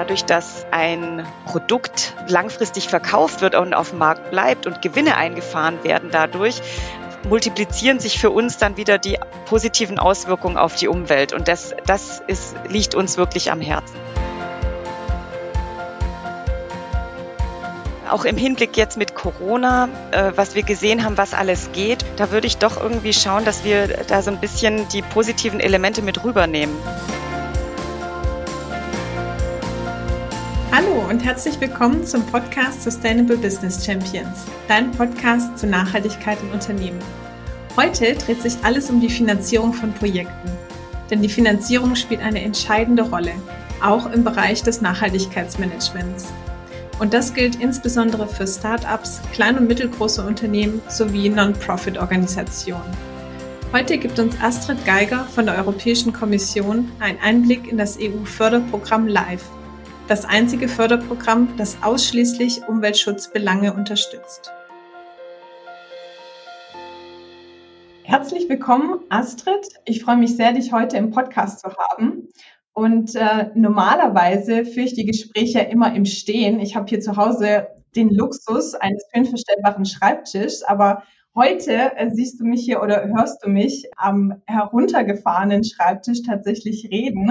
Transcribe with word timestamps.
Dadurch, 0.00 0.24
dass 0.24 0.64
ein 0.70 1.26
Produkt 1.44 2.14
langfristig 2.26 2.88
verkauft 2.88 3.42
wird 3.42 3.54
und 3.54 3.74
auf 3.74 3.90
dem 3.90 3.98
Markt 3.98 4.30
bleibt 4.30 4.66
und 4.66 4.80
Gewinne 4.80 5.18
eingefahren 5.18 5.84
werden 5.84 6.08
dadurch, 6.10 6.62
multiplizieren 7.28 8.00
sich 8.00 8.18
für 8.18 8.30
uns 8.30 8.56
dann 8.56 8.78
wieder 8.78 8.96
die 8.96 9.18
positiven 9.44 9.98
Auswirkungen 9.98 10.56
auf 10.56 10.74
die 10.74 10.88
Umwelt. 10.88 11.34
Und 11.34 11.48
das, 11.48 11.74
das 11.84 12.22
ist, 12.26 12.56
liegt 12.66 12.94
uns 12.94 13.18
wirklich 13.18 13.52
am 13.52 13.60
Herzen. 13.60 13.94
Auch 18.08 18.24
im 18.24 18.38
Hinblick 18.38 18.78
jetzt 18.78 18.96
mit 18.96 19.14
Corona, 19.14 19.90
äh, 20.12 20.32
was 20.34 20.54
wir 20.54 20.62
gesehen 20.62 21.04
haben, 21.04 21.18
was 21.18 21.34
alles 21.34 21.72
geht, 21.72 22.06
da 22.16 22.30
würde 22.30 22.46
ich 22.46 22.56
doch 22.56 22.82
irgendwie 22.82 23.12
schauen, 23.12 23.44
dass 23.44 23.64
wir 23.64 23.86
da 24.08 24.22
so 24.22 24.30
ein 24.30 24.40
bisschen 24.40 24.88
die 24.88 25.02
positiven 25.02 25.60
Elemente 25.60 26.00
mit 26.00 26.24
rübernehmen. 26.24 26.74
Und 31.10 31.24
herzlich 31.24 31.60
willkommen 31.60 32.06
zum 32.06 32.24
Podcast 32.26 32.84
Sustainable 32.84 33.36
Business 33.36 33.84
Champions, 33.84 34.44
dein 34.68 34.92
Podcast 34.92 35.58
zur 35.58 35.68
Nachhaltigkeit 35.68 36.38
in 36.40 36.52
Unternehmen. 36.52 37.00
Heute 37.76 38.14
dreht 38.14 38.40
sich 38.40 38.54
alles 38.62 38.90
um 38.90 39.00
die 39.00 39.10
Finanzierung 39.10 39.72
von 39.72 39.92
Projekten, 39.92 40.52
denn 41.10 41.20
die 41.20 41.28
Finanzierung 41.28 41.96
spielt 41.96 42.20
eine 42.20 42.40
entscheidende 42.42 43.02
Rolle, 43.02 43.32
auch 43.82 44.12
im 44.12 44.22
Bereich 44.22 44.62
des 44.62 44.82
Nachhaltigkeitsmanagements. 44.82 46.28
Und 47.00 47.12
das 47.12 47.34
gilt 47.34 47.56
insbesondere 47.56 48.28
für 48.28 48.46
Startups, 48.46 49.20
kleine 49.32 49.58
und 49.58 49.66
mittelgroße 49.66 50.24
Unternehmen 50.24 50.80
sowie 50.86 51.28
Non-Profit-Organisationen. 51.28 52.96
Heute 53.72 53.98
gibt 53.98 54.20
uns 54.20 54.40
Astrid 54.40 54.86
Geiger 54.86 55.24
von 55.34 55.46
der 55.46 55.56
Europäischen 55.56 56.12
Kommission 56.12 56.92
einen 57.00 57.18
Einblick 57.18 57.66
in 57.66 57.78
das 57.78 57.98
EU-Förderprogramm 58.00 59.08
LIFE, 59.08 59.59
das 60.10 60.24
einzige 60.24 60.66
Förderprogramm, 60.66 61.56
das 61.56 61.84
ausschließlich 61.84 62.66
Umweltschutzbelange 62.66 63.72
unterstützt. 63.72 64.50
Herzlich 68.02 68.48
willkommen, 68.48 68.98
Astrid. 69.08 69.68
Ich 69.84 70.02
freue 70.02 70.16
mich 70.16 70.34
sehr, 70.34 70.52
dich 70.52 70.72
heute 70.72 70.96
im 70.96 71.12
Podcast 71.12 71.60
zu 71.60 71.68
haben. 71.68 72.26
Und 72.72 73.14
äh, 73.14 73.50
normalerweise 73.54 74.64
führe 74.64 74.86
ich 74.86 74.94
die 74.94 75.06
Gespräche 75.06 75.60
immer 75.60 75.94
im 75.94 76.04
Stehen. 76.04 76.58
Ich 76.58 76.74
habe 76.74 76.88
hier 76.88 77.00
zu 77.00 77.16
Hause 77.16 77.68
den 77.94 78.10
Luxus 78.12 78.74
eines 78.74 79.04
höhenverstellbaren 79.12 79.84
Schreibtischs, 79.84 80.64
aber 80.64 81.04
heute 81.36 81.96
äh, 81.96 82.10
siehst 82.10 82.40
du 82.40 82.44
mich 82.44 82.64
hier 82.64 82.82
oder 82.82 83.06
hörst 83.06 83.44
du 83.44 83.48
mich 83.48 83.88
am 83.96 84.42
heruntergefahrenen 84.46 85.62
Schreibtisch 85.62 86.22
tatsächlich 86.22 86.88
reden, 86.90 87.30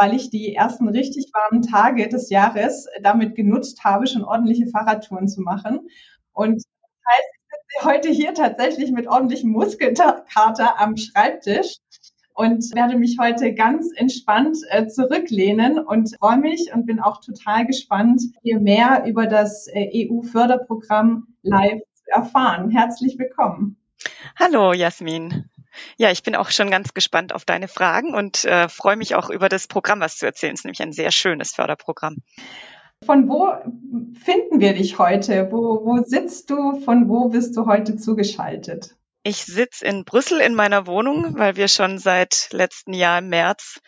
weil 0.00 0.14
ich 0.14 0.30
die 0.30 0.54
ersten 0.54 0.88
richtig 0.88 1.30
warmen 1.34 1.60
Tage 1.60 2.08
des 2.08 2.30
Jahres 2.30 2.88
damit 3.02 3.34
genutzt 3.34 3.84
habe, 3.84 4.06
schon 4.06 4.24
ordentliche 4.24 4.66
Fahrradtouren 4.66 5.28
zu 5.28 5.42
machen. 5.42 5.90
Und 6.32 6.56
das 6.56 6.64
heißt, 7.12 7.28
ich 7.34 7.50
sitze 7.50 7.84
heute 7.84 8.08
hier 8.08 8.32
tatsächlich 8.32 8.92
mit 8.92 9.08
ordentlichem 9.08 9.50
Muskelkater 9.50 10.80
am 10.80 10.96
Schreibtisch 10.96 11.76
und 12.32 12.74
werde 12.74 12.96
mich 12.96 13.18
heute 13.20 13.52
ganz 13.52 13.90
entspannt 13.94 14.56
äh, 14.70 14.86
zurücklehnen 14.86 15.78
und 15.78 16.16
freue 16.18 16.38
mich 16.38 16.72
und 16.72 16.86
bin 16.86 16.98
auch 16.98 17.20
total 17.20 17.66
gespannt, 17.66 18.22
hier 18.42 18.58
mehr 18.58 19.04
über 19.06 19.26
das 19.26 19.66
äh, 19.66 20.08
EU-Förderprogramm 20.08 21.26
live 21.42 21.82
zu 21.92 22.04
erfahren. 22.06 22.70
Herzlich 22.70 23.18
willkommen. 23.18 23.76
Hallo, 24.38 24.72
Jasmin. 24.72 25.50
Ja, 25.96 26.10
ich 26.10 26.22
bin 26.22 26.34
auch 26.34 26.50
schon 26.50 26.70
ganz 26.70 26.94
gespannt 26.94 27.34
auf 27.34 27.44
deine 27.44 27.68
Fragen 27.68 28.14
und 28.14 28.44
äh, 28.44 28.68
freue 28.68 28.96
mich 28.96 29.14
auch 29.14 29.30
über 29.30 29.48
das 29.48 29.66
Programm, 29.66 30.00
was 30.00 30.16
zu 30.16 30.26
erzählen. 30.26 30.54
Es 30.54 30.60
ist 30.60 30.64
nämlich 30.64 30.82
ein 30.82 30.92
sehr 30.92 31.10
schönes 31.10 31.52
Förderprogramm. 31.52 32.18
Von 33.04 33.28
wo 33.28 33.52
finden 34.22 34.60
wir 34.60 34.74
dich 34.74 34.98
heute? 34.98 35.50
Wo, 35.50 35.84
wo 35.84 36.02
sitzt 36.04 36.50
du? 36.50 36.80
Von 36.80 37.08
wo 37.08 37.28
bist 37.28 37.56
du 37.56 37.66
heute 37.66 37.96
zugeschaltet? 37.96 38.94
Ich 39.22 39.44
sitze 39.44 39.86
in 39.86 40.04
Brüssel 40.04 40.40
in 40.40 40.54
meiner 40.54 40.86
Wohnung, 40.86 41.38
weil 41.38 41.56
wir 41.56 41.68
schon 41.68 41.98
seit 41.98 42.48
letzten 42.52 42.92
Jahr 42.92 43.18
im 43.18 43.28
März 43.28 43.80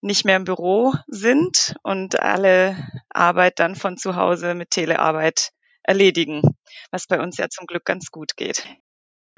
nicht 0.00 0.24
mehr 0.24 0.36
im 0.36 0.44
Büro 0.44 0.92
sind 1.06 1.76
und 1.82 2.20
alle 2.20 2.76
Arbeit 3.08 3.60
dann 3.60 3.76
von 3.76 3.96
zu 3.96 4.16
Hause 4.16 4.54
mit 4.54 4.70
Telearbeit 4.70 5.50
erledigen, 5.84 6.42
was 6.90 7.06
bei 7.06 7.20
uns 7.20 7.36
ja 7.38 7.48
zum 7.48 7.66
Glück 7.66 7.84
ganz 7.84 8.10
gut 8.10 8.36
geht. 8.36 8.66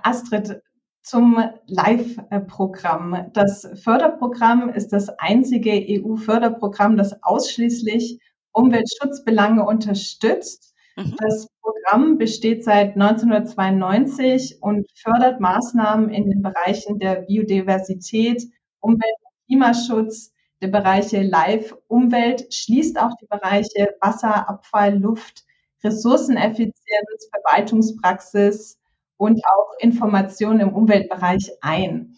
Astrid, 0.03 0.63
zum 1.05 1.39
Live-Programm. 1.67 3.31
Das 3.35 3.69
Förderprogramm 3.75 4.71
ist 4.71 4.89
das 4.89 5.11
einzige 5.19 5.71
EU-Förderprogramm, 5.71 6.97
das 6.97 7.23
ausschließlich 7.23 8.19
Umweltschutzbelange 8.53 9.65
unterstützt. 9.65 10.75
Mhm. 10.97 11.15
Das 11.19 11.49
Programm 11.61 12.17
besteht 12.17 12.65
seit 12.65 12.97
1992 12.97 14.63
und 14.63 14.87
fördert 14.95 15.41
Maßnahmen 15.41 16.09
in 16.09 16.31
den 16.31 16.43
Bereichen 16.43 16.99
der 16.99 17.17
Biodiversität, 17.23 18.43
Umwelt- 18.81 19.03
und 19.25 19.47
Klimaschutz, 19.47 20.33
der 20.63 20.69
Bereiche 20.69 21.23
Live, 21.23 21.77
Umwelt, 21.89 22.53
schließt 22.53 22.99
auch 22.99 23.15
die 23.21 23.27
Bereiche 23.27 23.95
Wasser, 24.01 24.49
Abfall, 24.49 24.99
Luft, 24.99 25.45
Ressourceneffizienz, 25.83 27.29
Verwaltungspraxis 27.31 28.79
und 29.17 29.41
auch 29.45 29.73
Informationen 29.79 30.61
im 30.61 30.75
Umweltbereich 30.75 31.51
ein. 31.61 32.17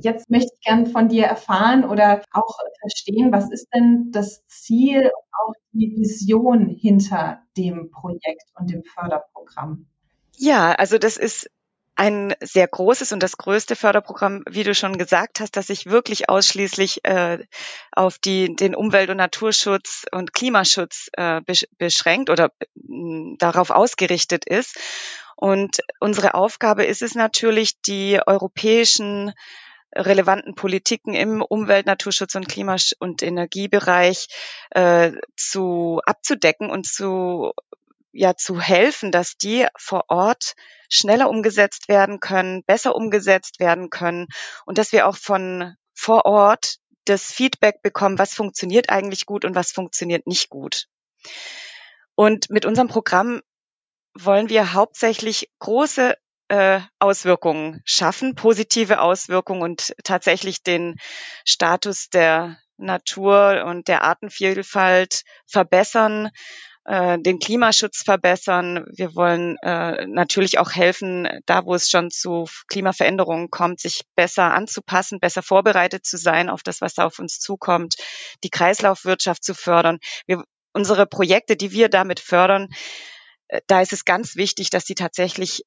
Jetzt 0.00 0.30
möchte 0.30 0.50
ich 0.54 0.64
gerne 0.64 0.86
von 0.86 1.08
dir 1.08 1.24
erfahren 1.24 1.84
oder 1.84 2.22
auch 2.32 2.58
verstehen, 2.80 3.32
was 3.32 3.50
ist 3.50 3.66
denn 3.74 4.10
das 4.12 4.46
Ziel 4.46 5.00
und 5.00 5.28
auch 5.32 5.54
die 5.72 5.96
Vision 5.96 6.68
hinter 6.68 7.42
dem 7.56 7.90
Projekt 7.90 8.44
und 8.54 8.70
dem 8.70 8.84
Förderprogramm? 8.84 9.86
Ja, 10.36 10.72
also 10.72 10.98
das 10.98 11.16
ist 11.16 11.50
ein 11.98 12.32
sehr 12.40 12.68
großes 12.68 13.10
und 13.10 13.24
das 13.24 13.36
größte 13.38 13.74
Förderprogramm, 13.74 14.44
wie 14.48 14.62
du 14.62 14.72
schon 14.72 14.98
gesagt 14.98 15.40
hast, 15.40 15.56
das 15.56 15.66
sich 15.66 15.86
wirklich 15.86 16.28
ausschließlich 16.28 17.04
äh, 17.04 17.44
auf 17.90 18.18
die, 18.18 18.54
den 18.54 18.76
Umwelt- 18.76 19.10
und 19.10 19.16
Naturschutz 19.16 20.04
und 20.12 20.32
Klimaschutz 20.32 21.08
äh, 21.14 21.40
beschränkt 21.76 22.30
oder 22.30 22.52
darauf 23.38 23.70
ausgerichtet 23.70 24.44
ist. 24.44 24.78
Und 25.40 25.82
unsere 26.00 26.34
Aufgabe 26.34 26.84
ist 26.84 27.00
es 27.00 27.14
natürlich, 27.14 27.80
die 27.82 28.18
europäischen 28.26 29.32
relevanten 29.94 30.56
Politiken 30.56 31.14
im 31.14 31.42
Umwelt-, 31.42 31.86
Naturschutz 31.86 32.34
und 32.34 32.48
Klima- 32.48 32.74
und 32.98 33.22
Energiebereich 33.22 34.26
äh, 34.70 35.12
zu 35.36 36.00
abzudecken 36.04 36.70
und 36.70 36.88
zu 36.88 37.52
ja 38.10 38.34
zu 38.34 38.60
helfen, 38.60 39.12
dass 39.12 39.36
die 39.36 39.64
vor 39.76 40.06
Ort 40.08 40.54
schneller 40.90 41.30
umgesetzt 41.30 41.88
werden 41.88 42.18
können, 42.18 42.64
besser 42.64 42.96
umgesetzt 42.96 43.60
werden 43.60 43.90
können 43.90 44.26
und 44.66 44.76
dass 44.76 44.90
wir 44.90 45.06
auch 45.06 45.16
von 45.16 45.76
vor 45.94 46.24
Ort 46.24 46.78
das 47.04 47.30
Feedback 47.32 47.80
bekommen, 47.80 48.18
was 48.18 48.34
funktioniert 48.34 48.90
eigentlich 48.90 49.24
gut 49.24 49.44
und 49.44 49.54
was 49.54 49.70
funktioniert 49.70 50.26
nicht 50.26 50.48
gut. 50.48 50.88
Und 52.16 52.50
mit 52.50 52.66
unserem 52.66 52.88
Programm 52.88 53.40
wollen 54.24 54.48
wir 54.48 54.72
hauptsächlich 54.72 55.48
große 55.58 56.16
äh, 56.48 56.80
Auswirkungen 56.98 57.82
schaffen, 57.84 58.34
positive 58.34 59.00
Auswirkungen 59.00 59.62
und 59.62 59.94
tatsächlich 60.02 60.62
den 60.62 60.96
Status 61.44 62.08
der 62.08 62.58
Natur 62.78 63.64
und 63.66 63.88
der 63.88 64.02
Artenvielfalt 64.02 65.22
verbessern, 65.46 66.30
äh, 66.84 67.18
den 67.18 67.38
Klimaschutz 67.38 68.02
verbessern. 68.02 68.86
Wir 68.96 69.14
wollen 69.14 69.56
äh, 69.62 70.06
natürlich 70.06 70.58
auch 70.58 70.72
helfen, 70.72 71.28
da 71.44 71.64
wo 71.66 71.74
es 71.74 71.90
schon 71.90 72.10
zu 72.10 72.46
Klimaveränderungen 72.68 73.50
kommt, 73.50 73.80
sich 73.80 74.02
besser 74.16 74.54
anzupassen, 74.54 75.20
besser 75.20 75.42
vorbereitet 75.42 76.06
zu 76.06 76.16
sein 76.16 76.48
auf 76.48 76.62
das, 76.62 76.80
was 76.80 76.94
da 76.94 77.04
auf 77.04 77.18
uns 77.18 77.40
zukommt, 77.40 77.96
die 78.42 78.50
Kreislaufwirtschaft 78.50 79.44
zu 79.44 79.54
fördern. 79.54 79.98
Wir, 80.26 80.42
unsere 80.72 81.06
Projekte, 81.06 81.56
die 81.56 81.72
wir 81.72 81.88
damit 81.88 82.20
fördern, 82.20 82.68
da 83.66 83.80
ist 83.80 83.92
es 83.92 84.04
ganz 84.04 84.36
wichtig, 84.36 84.70
dass 84.70 84.84
sie 84.84 84.94
tatsächlich 84.94 85.64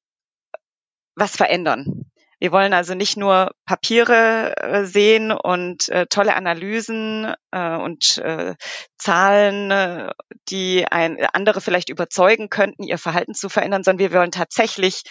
was 1.14 1.36
verändern. 1.36 2.06
Wir 2.42 2.50
wollen 2.50 2.72
also 2.72 2.94
nicht 2.94 3.16
nur 3.16 3.52
Papiere 3.66 4.56
äh, 4.56 4.84
sehen 4.84 5.30
und 5.30 5.88
äh, 5.90 6.06
tolle 6.06 6.34
Analysen 6.34 7.32
äh, 7.52 7.76
und 7.76 8.18
äh, 8.18 8.56
Zahlen, 8.98 9.70
äh, 9.70 10.10
die 10.48 10.84
ein, 10.90 11.24
andere 11.34 11.60
vielleicht 11.60 11.88
überzeugen 11.88 12.48
könnten, 12.48 12.82
ihr 12.82 12.98
Verhalten 12.98 13.34
zu 13.34 13.48
verändern, 13.48 13.84
sondern 13.84 14.10
wir 14.10 14.18
wollen 14.18 14.32
tatsächlich 14.32 15.04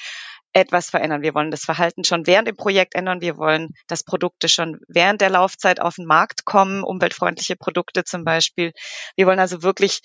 etwas 0.52 0.90
verändern. 0.90 1.22
Wir 1.22 1.34
wollen 1.34 1.52
das 1.52 1.64
Verhalten 1.64 2.04
schon 2.04 2.28
während 2.28 2.50
dem 2.50 2.58
Projekt 2.58 2.96
ändern. 2.96 3.22
Wir 3.22 3.38
wollen, 3.38 3.70
dass 3.88 4.04
Produkte 4.04 4.50
schon 4.50 4.82
während 4.90 5.22
der 5.22 5.30
Laufzeit 5.30 5.80
auf 5.80 5.96
den 5.96 6.06
Markt 6.06 6.44
kommen, 6.44 6.84
umweltfreundliche 6.84 7.56
Produkte 7.56 8.04
zum 8.04 8.26
Beispiel. 8.26 8.74
Wir 9.16 9.26
wollen 9.26 9.40
also 9.40 9.64
wirklich, 9.64 10.02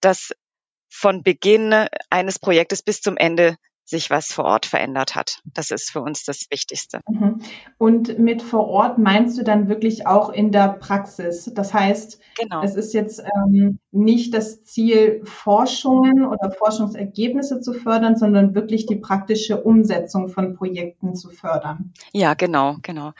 dass 0.00 0.30
von 0.88 1.22
Beginn 1.22 1.74
eines 2.10 2.38
Projektes 2.38 2.82
bis 2.82 3.00
zum 3.00 3.16
Ende 3.16 3.56
sich 3.88 4.10
was 4.10 4.26
vor 4.26 4.44
Ort 4.44 4.66
verändert 4.66 5.14
hat. 5.14 5.40
Das 5.44 5.70
ist 5.70 5.90
für 5.90 6.02
uns 6.02 6.24
das 6.24 6.46
Wichtigste. 6.50 7.00
Mhm. 7.08 7.40
Und 7.78 8.18
mit 8.18 8.42
vor 8.42 8.68
Ort 8.68 8.98
meinst 8.98 9.38
du 9.38 9.44
dann 9.44 9.68
wirklich 9.68 10.06
auch 10.06 10.30
in 10.30 10.52
der 10.52 10.74
Praxis? 10.74 11.50
Das 11.54 11.72
heißt, 11.72 12.20
genau. 12.38 12.62
es 12.62 12.74
ist 12.74 12.92
jetzt 12.92 13.20
ähm, 13.20 13.78
nicht 13.90 14.34
das 14.34 14.62
Ziel, 14.64 15.22
Forschungen 15.24 16.26
oder 16.26 16.50
Forschungsergebnisse 16.50 17.60
zu 17.60 17.72
fördern, 17.72 18.16
sondern 18.16 18.54
wirklich 18.54 18.84
die 18.84 18.96
praktische 18.96 19.62
Umsetzung 19.62 20.28
von 20.28 20.54
Projekten 20.54 21.14
zu 21.14 21.30
fördern. 21.30 21.94
Ja, 22.12 22.34
genau, 22.34 22.76
genau. 22.82 23.12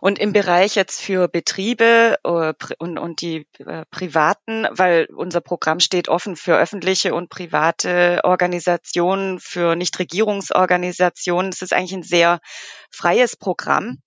Und 0.00 0.20
im 0.20 0.32
Bereich 0.32 0.76
jetzt 0.76 1.00
für 1.00 1.26
Betriebe 1.26 2.16
äh, 2.22 2.52
und, 2.78 2.98
und 2.98 3.20
die 3.22 3.46
äh, 3.58 3.84
privaten, 3.90 4.66
weil 4.70 5.06
unser 5.14 5.40
Programm 5.40 5.80
steht 5.80 6.08
offen 6.08 6.36
für 6.36 6.56
öffentliche 6.56 7.12
und 7.12 7.28
private 7.28 8.20
Organisationen, 8.22 9.40
für 9.40 9.74
Nichtregierungsorganisationen. 10.12 11.50
Es 11.52 11.62
ist 11.62 11.72
eigentlich 11.72 11.94
ein 11.94 12.02
sehr 12.02 12.40
freies 12.90 13.36
Programm, 13.36 13.98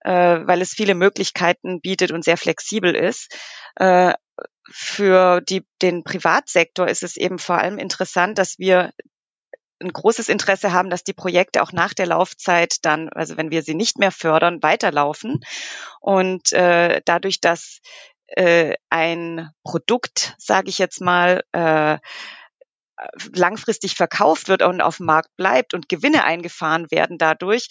äh, 0.00 0.10
weil 0.10 0.62
es 0.62 0.74
viele 0.74 0.94
Möglichkeiten 0.94 1.80
bietet 1.80 2.12
und 2.12 2.24
sehr 2.24 2.36
flexibel 2.36 2.94
ist. 2.94 3.36
Äh, 3.76 4.14
für 4.70 5.40
die, 5.40 5.66
den 5.82 6.04
Privatsektor 6.04 6.88
ist 6.88 7.02
es 7.02 7.16
eben 7.16 7.38
vor 7.38 7.58
allem 7.58 7.78
interessant, 7.78 8.38
dass 8.38 8.58
wir 8.58 8.92
ein 9.80 9.92
großes 9.92 10.28
Interesse 10.28 10.72
haben, 10.72 10.90
dass 10.90 11.02
die 11.02 11.12
Projekte 11.12 11.62
auch 11.62 11.72
nach 11.72 11.92
der 11.92 12.06
Laufzeit 12.06 12.76
dann, 12.82 13.08
also 13.08 13.36
wenn 13.36 13.50
wir 13.50 13.62
sie 13.62 13.74
nicht 13.74 13.98
mehr 13.98 14.12
fördern, 14.12 14.62
weiterlaufen. 14.62 15.40
Und 16.00 16.52
äh, 16.52 17.02
dadurch, 17.04 17.40
dass 17.40 17.80
äh, 18.28 18.74
ein 18.90 19.50
Produkt, 19.64 20.36
sage 20.38 20.68
ich 20.68 20.78
jetzt 20.78 21.00
mal, 21.00 21.42
äh, 21.50 21.98
langfristig 23.34 23.94
verkauft 23.94 24.48
wird 24.48 24.62
und 24.62 24.80
auf 24.80 24.98
dem 24.98 25.06
Markt 25.06 25.30
bleibt 25.36 25.74
und 25.74 25.88
Gewinne 25.88 26.24
eingefahren 26.24 26.90
werden 26.90 27.18
dadurch, 27.18 27.68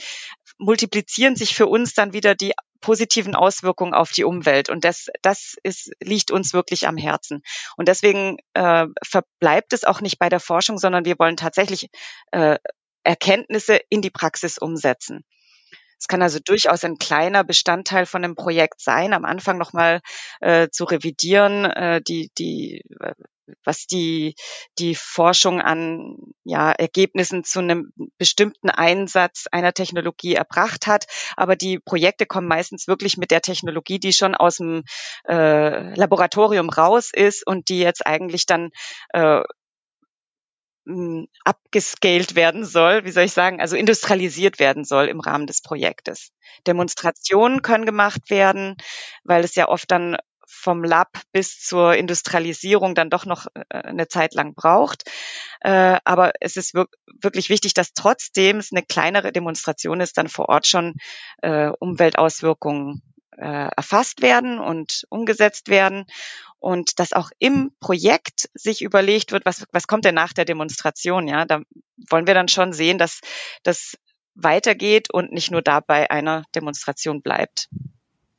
multiplizieren 0.58 1.36
sich 1.36 1.56
für 1.56 1.68
uns 1.68 1.94
dann 1.94 2.14
wieder 2.14 2.36
die 2.36 2.54
positiven 2.82 3.36
Auswirkungen 3.36 3.94
auf 3.94 4.12
die 4.12 4.24
Umwelt. 4.24 4.70
Und 4.70 4.84
das, 4.84 5.08
das 5.22 5.56
ist, 5.64 5.92
liegt 6.02 6.32
uns 6.32 6.54
wirklich 6.54 6.88
am 6.88 6.98
Herzen. 6.98 7.42
Und 7.78 7.88
deswegen 7.88 8.38
äh, 8.54 8.88
verbleibt 9.04 9.74
es 9.74 9.84
auch 9.84 10.02
nicht 10.02 10.20
bei 10.20 10.30
der 10.30 10.40
Forschung, 10.40 10.78
sondern 10.78 11.06
wir 11.06 11.18
wollen 11.20 11.38
tatsächlich 11.38 11.90
äh, 12.32 12.58
Erkenntnisse 13.04 13.80
in 13.90 14.02
die 14.02 14.10
Praxis 14.10 14.58
umsetzen. 14.58 15.24
Es 16.00 16.08
kann 16.08 16.24
also 16.24 16.40
durchaus 16.44 16.84
ein 16.84 16.98
kleiner 16.98 17.44
Bestandteil 17.44 18.08
von 18.08 18.24
einem 18.24 18.36
Projekt 18.36 18.82
sein, 18.82 19.14
am 19.14 19.24
Anfang 19.24 19.60
nochmal 19.60 20.02
äh, 20.40 20.68
zu 20.70 20.86
revidieren, 20.86 21.66
äh, 21.66 22.02
die, 22.02 22.32
die, 22.40 22.82
was 23.64 23.88
die, 23.88 24.36
die 24.80 24.96
Forschung 24.96 25.62
an 25.62 26.18
ja, 26.44 26.72
Ergebnissen 26.72 27.44
zu 27.44 27.60
einem 27.60 27.92
bestimmten 28.18 28.70
Einsatz 28.70 29.46
einer 29.52 29.74
Technologie 29.74 30.36
erbracht 30.36 30.88
hat. 30.88 31.06
Aber 31.38 31.56
die 31.56 31.80
Projekte 31.80 32.26
kommen 32.26 32.48
meistens 32.48 32.88
wirklich 32.88 33.18
mit 33.18 33.32
der 33.32 33.42
Technologie, 33.42 34.00
die 34.00 34.14
schon 34.14 34.36
aus 34.36 34.58
dem 34.58 34.84
äh, 35.28 35.94
Laboratorium 35.96 36.70
raus 36.70 37.12
ist 37.14 37.46
und 37.46 37.70
die 37.70 37.80
jetzt 37.80 38.06
eigentlich 38.06 38.46
dann 38.46 38.70
äh, 39.10 39.42
abgescaled 41.46 42.36
werden 42.36 42.66
soll, 42.66 43.06
wie 43.06 43.12
soll 43.12 43.26
ich 43.26 43.34
sagen, 43.34 43.62
also 43.62 43.76
industrialisiert 43.76 44.60
werden 44.60 44.84
soll 44.84 45.08
im 45.08 45.20
Rahmen 45.20 45.46
des 45.46 45.62
Projektes. 45.62 46.32
Demonstrationen 46.66 47.62
können 47.62 47.86
gemacht 47.86 48.30
werden, 48.30 48.78
weil 49.24 49.44
es 49.44 49.56
ja 49.56 49.68
oft 49.68 49.92
dann 49.92 50.18
vom 50.52 50.84
Lab 50.84 51.10
bis 51.32 51.60
zur 51.60 51.96
Industrialisierung 51.96 52.94
dann 52.94 53.10
doch 53.10 53.26
noch 53.26 53.48
äh, 53.54 53.78
eine 53.78 54.08
Zeit 54.08 54.34
lang 54.34 54.54
braucht. 54.54 55.10
Äh, 55.62 56.00
aber 56.04 56.34
es 56.40 56.58
ist 56.58 56.74
wirklich 56.74 57.50
wichtig, 57.50 57.74
dass 57.74 57.94
trotzdem 57.94 58.58
es 58.58 58.72
eine 58.72 58.84
kleinere 58.84 59.32
Demonstration 59.32 60.02
ist, 60.02 60.18
dann 60.18 60.28
vor 60.28 60.50
Ort 60.50 60.68
schon 60.68 60.96
äh, 61.42 61.70
Umweltauswirkungen 61.80 63.02
erfasst 63.38 64.22
werden 64.22 64.60
und 64.60 65.06
umgesetzt 65.10 65.70
werden 65.70 66.06
und 66.60 67.00
dass 67.00 67.12
auch 67.12 67.32
im 67.40 67.72
Projekt 67.80 68.50
sich 68.54 68.84
überlegt 68.84 69.32
wird, 69.32 69.46
was, 69.46 69.66
was 69.72 69.88
kommt 69.88 70.06
denn 70.06 70.14
nach 70.14 70.32
der 70.32 70.46
Demonstration, 70.46 71.28
ja, 71.28 71.46
da 71.46 71.62
wollen 72.10 72.28
wir 72.28 72.36
dann 72.36 72.50
schon 72.50 72.72
sehen, 72.72 73.00
dass 73.00 73.22
das 73.64 73.98
weitergeht 74.36 75.12
und 75.12 75.32
nicht 75.32 75.50
nur 75.50 75.64
dabei 75.64 76.12
einer 76.12 76.44
Demonstration 76.54 77.22
bleibt. 77.22 77.68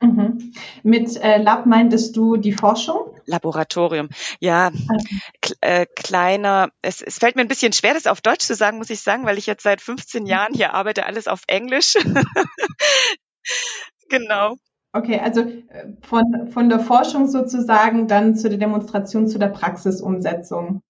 Mhm. 0.03 0.53
Mit 0.83 1.17
äh, 1.17 1.39
Lab 1.39 1.67
meintest 1.67 2.17
du 2.17 2.37
die 2.37 2.53
Forschung? 2.53 3.17
Laboratorium. 3.27 4.09
Ja, 4.41 4.69
okay. 4.69 5.55
äh, 5.61 5.87
kleiner. 5.87 6.71
Es, 6.83 7.01
es 7.01 7.19
fällt 7.19 7.37
mir 7.37 7.43
ein 7.43 7.49
bisschen 7.49 7.73
schwer, 7.73 7.95
das 7.95 8.09
auf 8.09 8.21
Deutsch 8.21 8.45
zu 8.45 8.55
sagen, 8.55 8.79
muss 8.79 8.91
ich 8.91 9.01
sagen, 9.01 9.25
weil 9.25 9.39
ich 9.39 9.47
jetzt 9.47 9.63
seit 9.63 9.81
15 9.81 10.27
Jahren 10.27 10.55
hier 10.55 10.75
arbeite, 10.75 11.07
alles 11.07 11.29
auf 11.29 11.43
Englisch. 11.47 11.95
genau. 14.09 14.57
Okay, 14.93 15.21
also 15.21 15.41
äh, 15.41 15.95
von, 16.03 16.49
von 16.51 16.69
der 16.69 16.81
Forschung 16.81 17.29
sozusagen 17.29 18.09
dann 18.09 18.37
zu 18.37 18.49
der 18.49 18.59
Demonstration, 18.59 19.29
zu 19.29 19.39
der 19.39 19.49
Praxisumsetzung. 19.49 20.83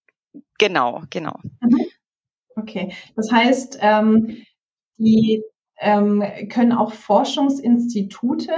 Genau, 0.59 1.03
genau. 1.11 1.39
Mhm. 1.61 1.87
Okay, 2.57 2.95
das 3.15 3.31
heißt, 3.31 3.79
ähm, 3.81 4.43
die 4.97 5.45
ähm, 5.79 6.25
können 6.49 6.73
auch 6.73 6.93
Forschungsinstitute 6.93 8.53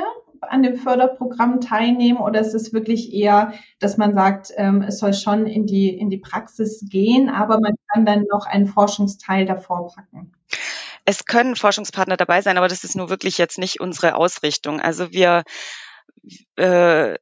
an 0.49 0.63
dem 0.63 0.77
Förderprogramm 0.77 1.61
teilnehmen 1.61 2.19
oder 2.19 2.41
ist 2.41 2.55
es 2.55 2.73
wirklich 2.73 3.13
eher, 3.13 3.55
dass 3.79 3.97
man 3.97 4.15
sagt, 4.15 4.53
ähm, 4.57 4.83
es 4.83 4.99
soll 4.99 5.15
schon 5.15 5.47
in 5.47 5.67
die, 5.67 5.89
in 5.89 6.11
die 6.11 6.19
Praxis 6.19 6.85
gehen, 6.89 7.29
aber 7.29 7.59
man 7.61 7.75
kann 7.93 8.07
dann 8.07 8.25
noch 8.31 8.47
einen 8.47 8.67
Forschungsteil 8.67 9.47
davor 9.47 9.93
packen? 9.95 10.33
Es 11.05 11.27
können 11.27 11.57
Forschungspartner 11.57 12.17
dabei 12.17 12.41
sein, 12.41 12.57
aber 12.57 12.69
das 12.69 12.85
ist 12.85 12.97
nur 12.97 13.11
wirklich 13.11 13.37
jetzt 13.37 13.59
nicht 13.59 13.81
unsere 13.81 14.15
Ausrichtung. 14.15 14.81
Also 14.81 15.13
wir 15.13 15.43
äh, 16.57 17.17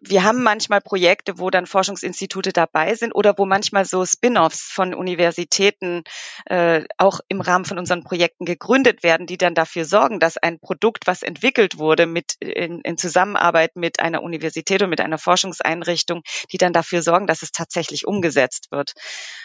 wir 0.00 0.24
haben 0.24 0.42
manchmal 0.42 0.80
Projekte, 0.80 1.38
wo 1.38 1.50
dann 1.50 1.66
Forschungsinstitute 1.66 2.52
dabei 2.52 2.94
sind 2.94 3.14
oder 3.14 3.34
wo 3.38 3.46
manchmal 3.46 3.84
so 3.84 4.04
Spin-offs 4.04 4.62
von 4.62 4.94
Universitäten 4.94 6.02
äh, 6.46 6.84
auch 6.98 7.20
im 7.28 7.40
Rahmen 7.40 7.64
von 7.64 7.78
unseren 7.78 8.02
Projekten 8.02 8.44
gegründet 8.44 9.02
werden, 9.02 9.26
die 9.26 9.38
dann 9.38 9.54
dafür 9.54 9.84
sorgen, 9.84 10.20
dass 10.20 10.36
ein 10.36 10.58
Produkt, 10.58 11.06
was 11.06 11.22
entwickelt 11.22 11.78
wurde 11.78 12.06
mit 12.06 12.34
in, 12.40 12.80
in 12.80 12.98
Zusammenarbeit 12.98 13.76
mit 13.76 14.00
einer 14.00 14.22
Universität 14.22 14.82
und 14.82 14.90
mit 14.90 15.00
einer 15.00 15.18
Forschungseinrichtung, 15.18 16.22
die 16.52 16.58
dann 16.58 16.72
dafür 16.72 17.02
sorgen, 17.02 17.26
dass 17.26 17.42
es 17.42 17.52
tatsächlich 17.52 18.06
umgesetzt 18.06 18.68
wird. 18.70 18.92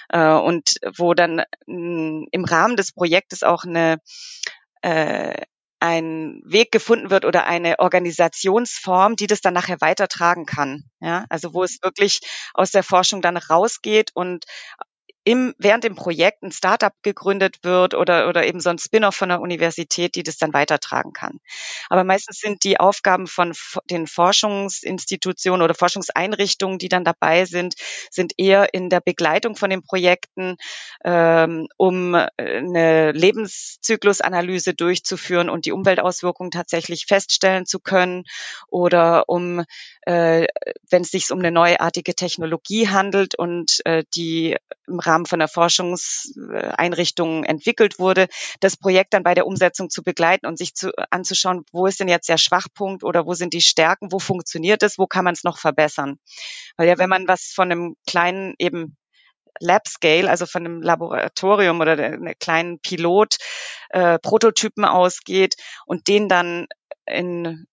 Äh, 0.09 0.33
und 0.33 0.75
wo 0.97 1.13
dann 1.13 1.43
mh, 1.65 2.27
im 2.31 2.45
Rahmen 2.45 2.75
des 2.75 2.91
Projektes 2.93 3.43
auch 3.43 3.63
eine 3.63 3.99
äh, 4.81 5.41
ein 5.81 6.41
Weg 6.45 6.71
gefunden 6.71 7.09
wird 7.09 7.25
oder 7.25 7.45
eine 7.47 7.79
Organisationsform, 7.79 9.15
die 9.15 9.27
das 9.27 9.41
dann 9.41 9.53
nachher 9.55 9.81
weitertragen 9.81 10.45
kann. 10.45 10.83
Ja, 11.01 11.25
also 11.29 11.53
wo 11.53 11.63
es 11.63 11.79
wirklich 11.81 12.21
aus 12.53 12.71
der 12.71 12.83
Forschung 12.83 13.21
dann 13.21 13.37
rausgeht 13.37 14.11
und 14.13 14.45
im, 15.23 15.53
während 15.59 15.83
dem 15.83 15.95
Projekt 15.95 16.41
ein 16.41 16.51
Startup 16.51 16.93
gegründet 17.03 17.57
wird 17.63 17.93
oder, 17.93 18.27
oder 18.27 18.45
eben 18.45 18.59
so 18.59 18.69
ein 18.69 18.79
Spin-off 18.79 19.15
von 19.15 19.29
der 19.29 19.41
Universität, 19.41 20.15
die 20.15 20.23
das 20.23 20.37
dann 20.37 20.53
weitertragen 20.53 21.13
kann. 21.13 21.39
Aber 21.89 22.03
meistens 22.03 22.39
sind 22.39 22.63
die 22.63 22.79
Aufgaben 22.79 23.27
von 23.27 23.53
den 23.89 24.07
Forschungsinstitutionen 24.07 25.63
oder 25.63 25.75
Forschungseinrichtungen, 25.75 26.79
die 26.79 26.89
dann 26.89 27.03
dabei 27.03 27.45
sind, 27.45 27.75
sind 28.09 28.33
eher 28.37 28.73
in 28.73 28.89
der 28.89 28.99
Begleitung 28.99 29.55
von 29.55 29.69
den 29.69 29.83
Projekten, 29.83 30.57
ähm, 31.03 31.67
um 31.77 32.15
äh, 32.15 32.27
eine 32.37 33.11
Lebenszyklusanalyse 33.11 34.73
durchzuführen 34.73 35.49
und 35.49 35.65
die 35.65 35.71
Umweltauswirkungen 35.71 36.51
tatsächlich 36.51 37.05
feststellen 37.07 37.67
zu 37.67 37.79
können 37.79 38.23
oder 38.69 39.29
um, 39.29 39.63
äh, 40.01 40.47
wenn 40.89 41.03
es 41.03 41.11
sich 41.11 41.31
um 41.31 41.39
eine 41.39 41.51
neuartige 41.51 42.15
Technologie 42.15 42.89
handelt 42.89 43.35
und 43.35 43.81
äh, 43.85 44.03
die 44.15 44.57
im 44.87 44.99
Rahmen 45.11 45.25
von 45.25 45.39
der 45.39 45.47
Forschungseinrichtung 45.47 47.43
entwickelt 47.43 47.99
wurde, 47.99 48.27
das 48.59 48.77
Projekt 48.77 49.13
dann 49.13 49.23
bei 49.23 49.33
der 49.33 49.45
Umsetzung 49.45 49.89
zu 49.89 50.03
begleiten 50.03 50.45
und 50.47 50.57
sich 50.57 50.73
zu, 50.73 50.91
anzuschauen, 51.09 51.63
wo 51.71 51.85
ist 51.85 51.99
denn 51.99 52.07
jetzt 52.07 52.29
der 52.29 52.37
Schwachpunkt 52.37 53.03
oder 53.03 53.25
wo 53.25 53.33
sind 53.33 53.53
die 53.53 53.61
Stärken, 53.61 54.11
wo 54.11 54.19
funktioniert 54.19 54.83
es, 54.83 54.97
wo 54.97 55.07
kann 55.07 55.25
man 55.25 55.33
es 55.33 55.43
noch 55.43 55.57
verbessern. 55.57 56.17
Weil 56.77 56.87
ja, 56.87 56.97
wenn 56.97 57.09
man 57.09 57.27
was 57.27 57.51
von 57.53 57.71
einem 57.71 57.95
kleinen 58.07 58.55
eben 58.57 58.97
Lab 59.59 59.87
Scale, 59.87 60.29
also 60.29 60.45
von 60.45 60.65
einem 60.65 60.81
Laboratorium 60.81 61.81
oder 61.81 61.91
einem 61.91 62.33
kleinen 62.39 62.79
Pilot 62.79 63.37
äh, 63.89 64.17
Prototypen 64.19 64.85
ausgeht 64.85 65.55
und 65.85 66.07
den 66.07 66.29
dann 66.29 66.67
in 67.05 67.67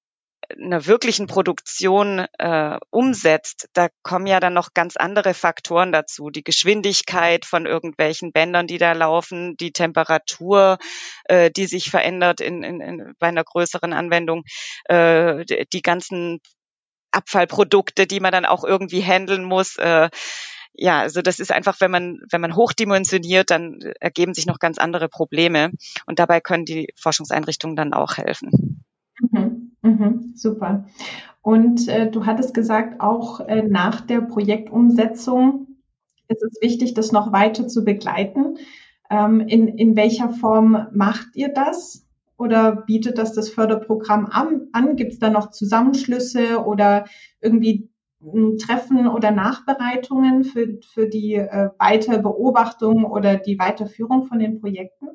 einer 0.51 0.87
wirklichen 0.87 1.27
Produktion 1.27 2.27
äh, 2.39 2.79
umsetzt, 2.91 3.69
da 3.75 3.89
kommen 4.03 4.27
ja 4.27 4.41
dann 4.41 4.55
noch 4.55 4.73
ganz 4.75 4.97
andere 4.97 5.35
Faktoren 5.35 5.93
dazu. 5.93 6.31
Die 6.31 6.45
Geschwindigkeit 6.45 7.45
von 7.45 7.67
irgendwelchen 7.67 8.33
Bändern, 8.33 8.67
die 8.67 8.79
da 8.79 8.93
laufen, 8.93 9.57
die 9.57 9.73
Temperatur, 9.73 10.79
äh, 11.25 11.51
die 11.51 11.67
sich 11.67 11.91
verändert 11.91 12.41
in, 12.41 12.63
in, 12.63 12.81
in, 12.81 13.15
bei 13.19 13.29
einer 13.29 13.45
größeren 13.45 13.93
Anwendung, 13.93 14.45
äh, 14.85 15.45
die 15.73 15.83
ganzen 15.83 16.41
Abfallprodukte, 17.11 18.07
die 18.07 18.21
man 18.21 18.33
dann 18.33 18.45
auch 18.45 18.65
irgendwie 18.65 19.03
handeln 19.03 19.45
muss. 19.45 19.77
Äh, 19.77 20.09
ja, 20.73 21.01
also 21.01 21.23
das 21.23 21.41
ist 21.41 21.51
einfach, 21.51 21.81
wenn 21.81 21.91
man, 21.91 22.21
wenn 22.31 22.41
man 22.41 22.55
hochdimensioniert, 22.55 23.51
dann 23.51 23.81
ergeben 24.01 24.33
sich 24.33 24.47
noch 24.47 24.61
ganz 24.61 24.79
andere 24.79 25.09
Probleme. 25.09 25.73
Und 26.07 26.21
dabei 26.21 26.41
können 26.41 26.65
die 26.65 26.89
Forschungseinrichtungen 26.97 27.77
dann 27.77 27.93
auch 27.93 28.17
helfen. 28.17 28.85
Mhm, 29.21 29.58
mhm, 29.89 30.33
super. 30.35 30.85
Und 31.43 31.89
äh, 31.89 32.11
du 32.11 32.27
hattest 32.27 32.55
gesagt, 32.55 33.01
auch 33.01 33.41
äh, 33.41 33.63
nach 33.63 34.01
der 34.01 34.21
Projektumsetzung 34.21 35.67
ist 36.29 36.43
es 36.43 36.61
wichtig, 36.61 36.95
das 36.95 37.13
noch 37.13 37.33
weiter 37.33 37.67
zu 37.69 37.85
begleiten. 37.85 38.59
Ähm, 39.11 39.41
in, 39.41 39.69
in 39.69 39.97
welcher 39.97 40.31
Form 40.31 40.89
macht 40.93 41.29
ihr 41.35 41.49
das? 41.49 42.05
Oder 42.37 42.77
bietet 42.77 43.19
das 43.19 43.33
das 43.33 43.49
Förderprogramm 43.49 44.27
an? 44.27 44.69
an? 44.73 44.97
Gibt 44.97 45.13
es 45.13 45.19
da 45.19 45.31
noch 45.31 45.51
Zusammenschlüsse 45.51 46.65
oder 46.65 47.07
irgendwie 47.41 47.89
Treffen 48.61 49.09
oder 49.09 49.31
Nachbereitungen 49.31 50.45
für, 50.45 50.79
für 50.93 51.09
die 51.09 51.35
äh, 51.35 51.71
Weiterbeobachtung 51.79 53.05
oder 53.05 53.37
die 53.37 53.59
Weiterführung 53.59 54.25
von 54.25 54.39
den 54.39 54.61
Projekten? 54.61 55.09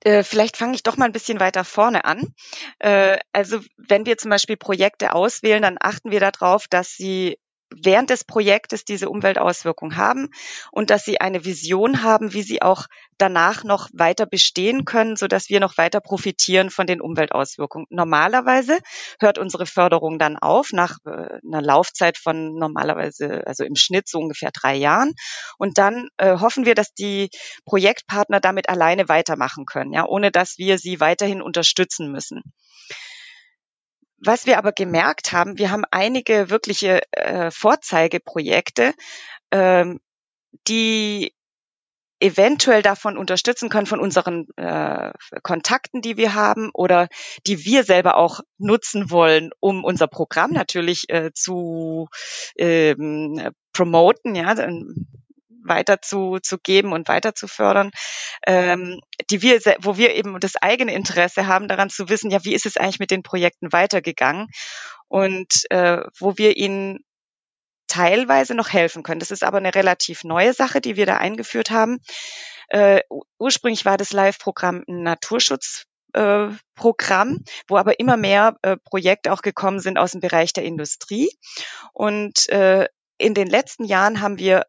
Äh, 0.00 0.22
vielleicht 0.22 0.56
fange 0.56 0.74
ich 0.74 0.82
doch 0.82 0.96
mal 0.96 1.06
ein 1.06 1.12
bisschen 1.12 1.40
weiter 1.40 1.64
vorne 1.64 2.04
an. 2.04 2.34
Äh, 2.78 3.18
also 3.32 3.60
wenn 3.76 4.06
wir 4.06 4.16
zum 4.18 4.30
Beispiel 4.30 4.56
Projekte 4.56 5.14
auswählen, 5.14 5.62
dann 5.62 5.76
achten 5.80 6.10
wir 6.10 6.20
darauf, 6.20 6.66
dass 6.68 6.96
sie 6.96 7.38
während 7.74 8.10
des 8.10 8.24
Projektes 8.24 8.84
diese 8.84 9.08
Umweltauswirkung 9.08 9.96
haben 9.96 10.28
und 10.72 10.90
dass 10.90 11.04
sie 11.04 11.20
eine 11.20 11.44
Vision 11.44 12.02
haben, 12.02 12.32
wie 12.32 12.42
sie 12.42 12.62
auch 12.62 12.86
danach 13.18 13.64
noch 13.64 13.88
weiter 13.92 14.26
bestehen 14.26 14.84
können, 14.84 15.16
so 15.16 15.26
dass 15.26 15.48
wir 15.48 15.60
noch 15.60 15.76
weiter 15.76 16.00
profitieren 16.00 16.70
von 16.70 16.86
den 16.86 17.00
Umweltauswirkungen. 17.00 17.86
Normalerweise 17.90 18.78
hört 19.18 19.38
unsere 19.38 19.66
Förderung 19.66 20.18
dann 20.18 20.36
auf 20.36 20.72
nach 20.72 20.98
äh, 21.04 21.38
einer 21.44 21.62
Laufzeit 21.62 22.16
von 22.18 22.54
normalerweise, 22.54 23.46
also 23.46 23.64
im 23.64 23.76
Schnitt 23.76 24.08
so 24.08 24.18
ungefähr 24.18 24.50
drei 24.52 24.74
Jahren. 24.74 25.12
Und 25.58 25.78
dann 25.78 26.08
äh, 26.16 26.38
hoffen 26.38 26.64
wir, 26.64 26.74
dass 26.74 26.94
die 26.94 27.30
Projektpartner 27.64 28.40
damit 28.40 28.68
alleine 28.68 29.08
weitermachen 29.08 29.66
können, 29.66 29.92
ja, 29.92 30.06
ohne 30.06 30.30
dass 30.30 30.58
wir 30.58 30.78
sie 30.78 31.00
weiterhin 31.00 31.42
unterstützen 31.42 32.10
müssen. 32.10 32.42
Was 34.22 34.46
wir 34.46 34.58
aber 34.58 34.72
gemerkt 34.72 35.32
haben, 35.32 35.58
wir 35.58 35.70
haben 35.70 35.84
einige 35.90 36.50
wirkliche 36.50 37.00
äh, 37.12 37.50
Vorzeigeprojekte, 37.50 38.92
ähm, 39.50 40.00
die 40.68 41.34
eventuell 42.20 42.82
davon 42.82 43.16
unterstützen 43.16 43.70
können 43.70 43.86
von 43.86 43.98
unseren 43.98 44.46
äh, 44.56 45.12
Kontakten, 45.42 46.02
die 46.02 46.18
wir 46.18 46.34
haben 46.34 46.70
oder 46.74 47.08
die 47.46 47.64
wir 47.64 47.82
selber 47.82 48.16
auch 48.16 48.40
nutzen 48.58 49.10
wollen, 49.10 49.50
um 49.58 49.84
unser 49.84 50.06
Programm 50.06 50.52
natürlich 50.52 51.08
äh, 51.08 51.30
zu 51.32 52.08
ähm, 52.56 53.50
promoten, 53.72 54.34
ja, 54.34 54.54
weiter 55.64 56.00
zu, 56.02 56.38
zu 56.42 56.58
geben 56.58 56.92
und 56.92 57.08
weiter 57.08 57.34
zu 57.34 57.48
fördern, 57.48 57.90
ähm, 58.46 59.00
die 59.30 59.42
wir, 59.42 59.60
wo 59.80 59.96
wir 59.96 60.14
eben 60.14 60.38
das 60.40 60.56
eigene 60.56 60.94
Interesse 60.94 61.46
haben, 61.46 61.68
daran 61.68 61.90
zu 61.90 62.08
wissen, 62.08 62.30
ja, 62.30 62.44
wie 62.44 62.54
ist 62.54 62.66
es 62.66 62.76
eigentlich 62.76 63.00
mit 63.00 63.10
den 63.10 63.22
Projekten 63.22 63.72
weitergegangen 63.72 64.48
und 65.08 65.70
äh, 65.70 66.02
wo 66.18 66.36
wir 66.38 66.56
ihnen 66.56 67.00
teilweise 67.88 68.54
noch 68.54 68.72
helfen 68.72 69.02
können. 69.02 69.20
Das 69.20 69.32
ist 69.32 69.42
aber 69.42 69.58
eine 69.58 69.74
relativ 69.74 70.22
neue 70.22 70.54
Sache, 70.54 70.80
die 70.80 70.96
wir 70.96 71.06
da 71.06 71.16
eingeführt 71.16 71.70
haben. 71.70 71.98
Äh, 72.68 73.00
ursprünglich 73.38 73.84
war 73.84 73.96
das 73.96 74.12
Live-Programm 74.12 74.84
ein 74.86 75.02
Naturschutz 75.02 75.86
äh, 76.12 76.48
Programm, 76.74 77.44
wo 77.68 77.76
aber 77.76 77.98
immer 77.98 78.16
mehr 78.16 78.56
äh, 78.62 78.76
Projekte 78.76 79.32
auch 79.32 79.42
gekommen 79.42 79.80
sind 79.80 79.98
aus 79.98 80.12
dem 80.12 80.20
Bereich 80.20 80.52
der 80.52 80.64
Industrie. 80.64 81.30
Und 81.92 82.48
äh, 82.48 82.88
in 83.18 83.34
den 83.34 83.48
letzten 83.48 83.84
Jahren 83.84 84.20
haben 84.20 84.38
wir 84.38 84.66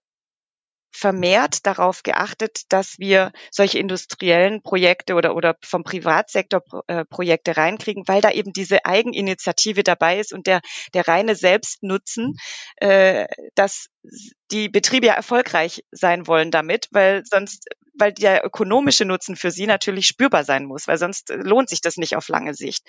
vermehrt 0.92 1.66
darauf 1.66 2.04
geachtet, 2.04 2.62
dass 2.70 3.00
wir 3.00 3.32
solche 3.50 3.80
industriellen 3.80 4.62
Projekte 4.62 5.16
oder, 5.16 5.36
oder 5.36 5.56
vom 5.64 5.84
Privatsektor 5.84 6.62
äh, 6.88 7.06
Projekte 7.06 7.58
reinkriegen, 7.58 8.04
weil 8.08 8.22
da 8.22 8.32
eben 8.32 8.54
diese 8.54 8.86
Eigeninitiative 8.86 9.84
dabei 9.84 10.20
ist 10.20 10.34
und 10.34 10.48
der, 10.48 10.62
der 10.94 11.08
reine 11.08 11.36
Selbstnutzen, 11.36 12.36
äh, 12.78 13.28
dass 13.56 13.88
die 14.52 14.70
Betriebe 14.70 15.08
ja 15.08 15.14
erfolgreich 15.14 15.84
sein 15.92 16.28
wollen 16.28 16.52
damit, 16.52 16.88
weil 16.92 17.24
sonst, 17.26 17.66
weil 17.94 18.14
der 18.14 18.46
ökonomische 18.46 19.06
Nutzen 19.06 19.36
für 19.36 19.52
sie 19.52 19.68
natürlich 19.68 20.08
spürbar 20.08 20.44
sein 20.44 20.66
muss, 20.66 20.88
weil 20.88 20.98
sonst 20.98 21.30
lohnt 21.30 21.70
sich 21.70 21.82
das 21.82 21.98
nicht 21.98 22.16
auf 22.16 22.28
lange 22.28 22.54
Sicht. 22.54 22.84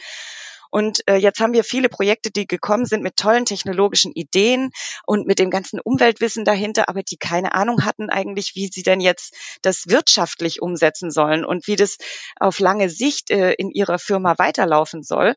Und 0.72 1.06
äh, 1.06 1.16
jetzt 1.16 1.38
haben 1.38 1.52
wir 1.52 1.64
viele 1.64 1.90
Projekte, 1.90 2.30
die 2.30 2.46
gekommen 2.46 2.86
sind 2.86 3.02
mit 3.02 3.18
tollen 3.18 3.44
technologischen 3.44 4.10
Ideen 4.12 4.70
und 5.04 5.26
mit 5.26 5.38
dem 5.38 5.50
ganzen 5.50 5.78
Umweltwissen 5.78 6.46
dahinter, 6.46 6.88
aber 6.88 7.02
die 7.02 7.18
keine 7.18 7.54
Ahnung 7.54 7.84
hatten 7.84 8.08
eigentlich, 8.08 8.52
wie 8.54 8.68
sie 8.68 8.82
denn 8.82 9.00
jetzt 9.00 9.34
das 9.60 9.88
wirtschaftlich 9.88 10.62
umsetzen 10.62 11.10
sollen 11.10 11.44
und 11.44 11.66
wie 11.66 11.76
das 11.76 11.98
auf 12.40 12.58
lange 12.58 12.88
Sicht 12.88 13.30
äh, 13.30 13.52
in 13.52 13.70
ihrer 13.70 13.98
Firma 13.98 14.38
weiterlaufen 14.38 15.02
soll. 15.02 15.34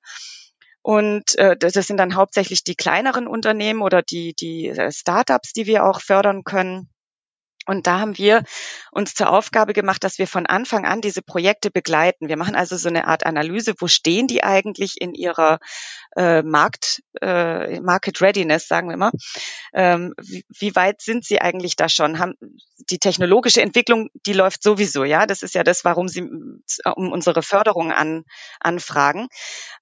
Und 0.82 1.38
äh, 1.38 1.58
das 1.58 1.74
sind 1.74 1.98
dann 1.98 2.16
hauptsächlich 2.16 2.64
die 2.64 2.76
kleineren 2.76 3.28
Unternehmen 3.28 3.82
oder 3.82 4.04
die, 4.04 4.36
die 4.36 4.70
äh, 4.70 4.90
Startups, 4.90 5.52
die 5.52 5.66
wir 5.66 5.84
auch 5.84 6.00
fördern 6.00 6.46
können. 6.46 6.90
Und 7.66 7.88
da 7.88 8.00
haben 8.00 8.18
wir 8.18 8.44
uns 8.92 9.14
zur 9.14 9.30
Aufgabe 9.30 9.74
gemacht, 9.74 10.04
dass 10.04 10.20
wir 10.20 10.28
von 10.28 10.46
Anfang 10.46 10.86
an 10.86 11.02
diese 11.02 11.22
Projekte 11.22 11.72
begleiten. 11.72 12.30
Wir 12.30 12.38
machen 12.38 12.56
also 12.56 12.78
so 12.78 12.90
eine 12.90 13.08
Art 13.08 13.26
Analyse, 13.26 13.74
wo 13.80 13.88
stehen 13.88 14.28
die 14.28 14.44
eigentlich 14.44 15.02
in 15.02 15.14
ihrer 15.14 15.60
äh, 16.16 16.42
Markt, 16.44 17.02
äh, 17.22 17.80
Market 17.80 18.22
Readiness, 18.22 18.68
sagen 18.68 18.90
wir 18.90 18.98
mal. 18.98 19.12
Ähm, 19.74 20.14
wie, 20.22 20.46
wie 20.50 20.76
weit 20.76 21.02
sind 21.02 21.26
sie 21.26 21.42
eigentlich 21.42 21.76
da 21.76 21.90
schon? 21.90 22.20
Haben 22.20 22.36
die 22.90 23.00
technologische 23.00 23.62
Entwicklung, 23.62 24.10
die 24.26 24.34
läuft 24.34 24.64
sowieso, 24.64 25.04
ja. 25.04 25.26
Das 25.26 25.42
ist 25.42 25.56
ja 25.56 25.64
das, 25.64 25.86
warum 25.86 26.08
sie 26.08 26.22
um 26.22 27.12
unsere 27.12 27.42
Förderung 27.42 27.92
an, 27.92 28.24
anfragen. 28.60 29.28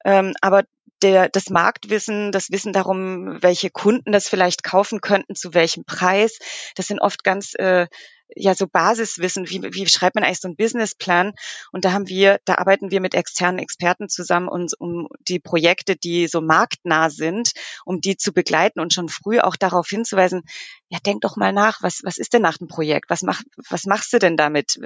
Ähm, 0.06 0.34
aber 0.42 0.64
der, 1.02 1.30
das 1.30 1.50
Marktwissen, 1.50 2.32
das 2.32 2.50
Wissen 2.52 2.74
darum, 2.74 3.42
welche 3.42 3.70
Kunden 3.70 4.12
das 4.12 4.28
vielleicht 4.28 4.64
kaufen 4.64 5.02
könnten, 5.02 5.36
zu 5.36 5.54
welchem 5.54 5.84
Preis. 5.86 6.40
Das 6.76 6.88
sind 6.88 7.00
oft 7.00 7.24
ganz 7.24 7.54
äh, 7.56 7.88
ja 8.36 8.56
so 8.56 8.68
Basiswissen, 8.68 9.50
wie, 9.50 9.62
wie 9.62 9.88
schreibt 9.88 10.16
man 10.16 10.24
eigentlich 10.24 10.40
so 10.40 10.48
einen 10.48 10.56
Businessplan? 10.56 11.34
Und 11.72 11.86
da 11.86 11.92
haben 11.92 12.08
wir, 12.08 12.40
da 12.46 12.56
arbeiten 12.56 12.92
wir 12.92 13.02
mit 13.02 13.14
externen 13.14 13.60
Experten 13.60 14.10
zusammen, 14.10 14.48
und, 14.48 14.74
um 14.80 15.08
die 15.28 15.40
Projekte, 15.40 15.96
die 15.96 16.28
so 16.28 16.42
marktnah 16.42 17.10
sind, 17.10 17.52
um 17.86 18.02
die 18.02 18.18
zu 18.18 18.34
begleiten 18.34 18.80
und 18.80 18.94
schon 18.94 19.10
früh 19.10 19.40
auch 19.40 19.56
darauf 19.56 19.88
hinzuweisen, 19.88 20.44
ja, 20.90 21.00
denk 21.06 21.22
doch 21.22 21.36
mal 21.36 21.54
nach, 21.54 21.82
was, 21.82 22.02
was 22.04 22.18
ist 22.18 22.34
denn 22.34 22.42
nach 22.42 22.58
dem 22.58 22.68
Projekt? 22.68 23.10
Was, 23.10 23.22
mach, 23.22 23.42
was 23.70 23.86
machst 23.86 24.14
du 24.14 24.20
denn 24.20 24.38
damit? 24.38 24.78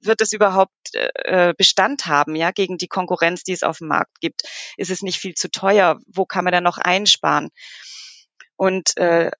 Wird 0.00 0.20
es 0.20 0.32
überhaupt 0.32 0.72
äh, 0.94 1.54
Bestand 1.56 2.06
haben, 2.06 2.34
ja, 2.34 2.50
gegen 2.50 2.78
die 2.78 2.88
Konkurrenz, 2.88 3.42
die 3.44 3.52
es 3.52 3.62
auf 3.62 3.78
dem 3.78 3.88
Markt 3.88 4.20
gibt? 4.20 4.42
Ist 4.76 4.90
es 4.90 5.02
nicht 5.02 5.18
viel 5.18 5.34
zu 5.34 5.50
teuer? 5.50 5.98
Wo 6.06 6.24
kann 6.24 6.44
man 6.44 6.52
da 6.52 6.60
noch 6.60 6.78
einsparen? 6.78 7.50
Und 8.56 8.96
äh, 8.96 9.30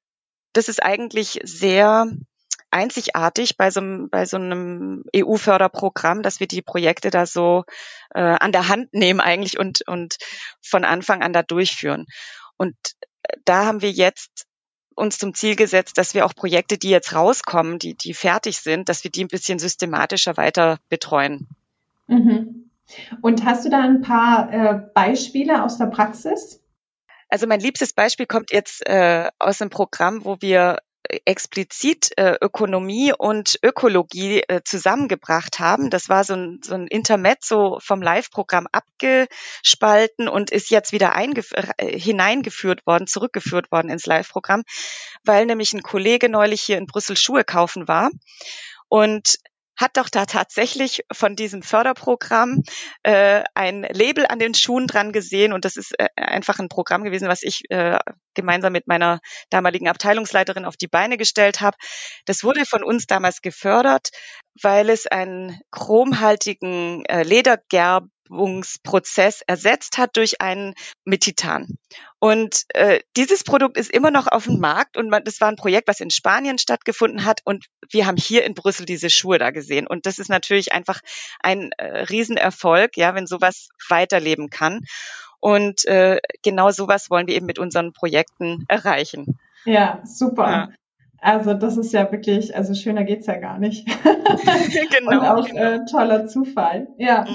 das 0.52 0.69
ist 0.69 0.83
eigentlich 0.83 1.40
sehr 1.45 2.11
einzigartig 2.70 3.56
bei 3.56 3.70
so, 3.70 3.80
einem, 3.80 4.08
bei 4.10 4.26
so 4.26 4.36
einem 4.36 5.04
EU-Förderprogramm, 5.14 6.22
dass 6.22 6.40
wir 6.40 6.46
die 6.46 6.62
Projekte 6.62 7.10
da 7.10 7.26
so 7.26 7.64
äh, 8.14 8.20
an 8.20 8.52
der 8.52 8.68
Hand 8.68 8.92
nehmen 8.92 9.20
eigentlich 9.20 9.58
und, 9.58 9.86
und 9.86 10.16
von 10.62 10.84
Anfang 10.84 11.22
an 11.22 11.32
da 11.32 11.42
durchführen. 11.42 12.06
Und 12.56 12.76
äh, 13.22 13.36
da 13.44 13.66
haben 13.66 13.82
wir 13.82 13.90
jetzt 13.90 14.46
uns 14.94 15.18
zum 15.18 15.34
Ziel 15.34 15.56
gesetzt, 15.56 15.98
dass 15.98 16.14
wir 16.14 16.26
auch 16.26 16.34
Projekte, 16.34 16.78
die 16.78 16.90
jetzt 16.90 17.14
rauskommen, 17.14 17.78
die, 17.78 17.94
die 17.94 18.14
fertig 18.14 18.58
sind, 18.58 18.88
dass 18.88 19.02
wir 19.02 19.10
die 19.10 19.24
ein 19.24 19.28
bisschen 19.28 19.58
systematischer 19.58 20.36
weiter 20.36 20.78
betreuen. 20.88 21.48
Mhm. 22.06 22.70
Und 23.22 23.44
hast 23.44 23.64
du 23.64 23.70
da 23.70 23.80
ein 23.80 24.02
paar 24.02 24.52
äh, 24.52 24.80
Beispiele 24.94 25.62
aus 25.62 25.78
der 25.78 25.86
Praxis? 25.86 26.60
Also 27.28 27.46
mein 27.46 27.60
liebstes 27.60 27.92
Beispiel 27.92 28.26
kommt 28.26 28.52
jetzt 28.52 28.84
äh, 28.86 29.30
aus 29.38 29.60
einem 29.60 29.70
Programm, 29.70 30.24
wo 30.24 30.36
wir 30.40 30.78
explizit 31.25 32.16
äh, 32.16 32.37
Ökonomie 32.40 33.12
und 33.16 33.59
Ökologie 33.62 34.42
äh, 34.49 34.61
zusammengebracht 34.64 35.59
haben. 35.59 35.90
Das 35.90 36.09
war 36.09 36.25
so 36.25 36.35
ein, 36.35 36.61
so 36.62 36.75
ein 36.75 36.87
Intermezzo 36.87 37.78
vom 37.80 38.02
Live-Programm 38.02 38.66
abgespalten 38.71 40.28
und 40.28 40.50
ist 40.50 40.71
jetzt 40.71 40.92
wieder 40.92 41.14
äh, 41.16 41.99
hineingeführt 41.99 42.87
worden, 42.87 43.07
zurückgeführt 43.07 43.73
worden 43.73 43.90
ins 43.90 44.07
Live-Programm, 44.07 44.62
weil 45.25 45.47
nämlich 45.47 45.73
ein 45.73 45.83
Kollege 45.83 46.28
neulich 46.28 46.62
hier 46.62 46.78
in 46.78 46.87
Brüssel 46.87 47.16
Schuhe 47.16 47.45
kaufen 47.45 47.88
war 47.88 48.11
und 48.88 49.38
hat 49.80 49.96
doch 49.96 50.10
da 50.10 50.26
tatsächlich 50.26 51.04
von 51.10 51.37
diesem 51.37 51.62
Förderprogramm 51.62 52.62
äh, 53.02 53.42
ein 53.54 53.82
Label 53.90 54.26
an 54.26 54.38
den 54.38 54.54
Schuhen 54.54 54.87
dran 54.87 55.10
gesehen 55.10 55.52
und 55.54 55.64
das 55.64 55.76
ist 55.76 55.99
äh, 55.99 56.08
einfach 56.16 56.58
ein 56.58 56.68
Programm 56.68 57.02
gewesen, 57.02 57.28
was 57.28 57.42
ich 57.42 57.62
äh, 57.70 57.99
gemeinsam 58.34 58.72
mit 58.72 58.87
meiner 58.87 59.20
damaligen 59.49 59.88
Abteilungsleiterin 59.88 60.66
auf 60.66 60.76
die 60.76 60.87
Beine 60.87 61.16
gestellt 61.16 61.60
habe. 61.62 61.78
Das 62.26 62.44
wurde 62.44 62.66
von 62.66 62.84
uns 62.84 63.06
damals 63.06 63.40
gefördert, 63.40 64.10
weil 64.60 64.90
es 64.90 65.06
einen 65.06 65.58
chromhaltigen 65.70 67.04
äh, 67.06 67.22
Ledergerb 67.22 68.04
Färbungsprozess 68.30 69.42
ersetzt 69.46 69.99
hat 69.99 70.16
durch 70.16 70.40
einen 70.40 70.75
mit 71.04 71.22
Titan. 71.22 71.66
Und 72.18 72.64
äh, 72.75 73.00
dieses 73.16 73.44
Produkt 73.44 73.76
ist 73.76 73.90
immer 73.90 74.10
noch 74.10 74.26
auf 74.26 74.44
dem 74.44 74.60
Markt 74.60 74.96
und 74.96 75.10
man, 75.10 75.25
das 75.25 75.40
war 75.40 75.49
ein 75.49 75.56
Projekt, 75.56 75.88
was 75.88 76.00
in 76.00 76.10
Spanien 76.10 76.58
stattgefunden 76.58 77.25
hat 77.25 77.40
und 77.44 77.66
wir 77.90 78.06
haben 78.06 78.16
hier 78.16 78.44
in 78.44 78.54
Brüssel 78.54 78.87
diese 78.87 79.10
Schuhe 79.10 79.38
da 79.38 79.50
gesehen. 79.50 79.87
Und 79.87 80.06
das 80.06 80.18
ist 80.18 80.28
natürlich 80.28 80.72
einfach 80.72 81.00
ein 81.40 81.72
äh, 81.78 82.04
Riesenerfolg, 82.04 82.96
ja, 82.96 83.14
wenn 83.14 83.26
sowas 83.26 83.68
weiterleben 83.88 84.50
kann. 84.50 84.80
Und 85.40 85.84
äh, 85.87 86.20
genau 86.42 86.70
sowas 86.70 87.10
wollen 87.10 87.26
wir 87.26 87.34
eben 87.34 87.46
mit 87.46 87.58
unseren 87.58 87.92
Projekten 87.92 88.64
erreichen. 88.68 89.38
Ja, 89.64 90.00
super. 90.04 90.50
Ja. 90.50 90.68
Also 91.22 91.52
das 91.54 91.76
ist 91.76 91.92
ja 91.92 92.10
wirklich, 92.10 92.54
also 92.56 92.75
schöner 92.75 93.04
geht's 93.04 93.26
ja 93.26 93.38
gar 93.38 93.58
nicht. 93.58 93.87
genau. 94.90 95.10
Und 95.10 95.26
auch 95.26 95.46
genau. 95.46 95.60
Äh, 95.60 95.84
toller 95.90 96.26
Zufall. 96.26 96.88
Ja. 96.99 97.26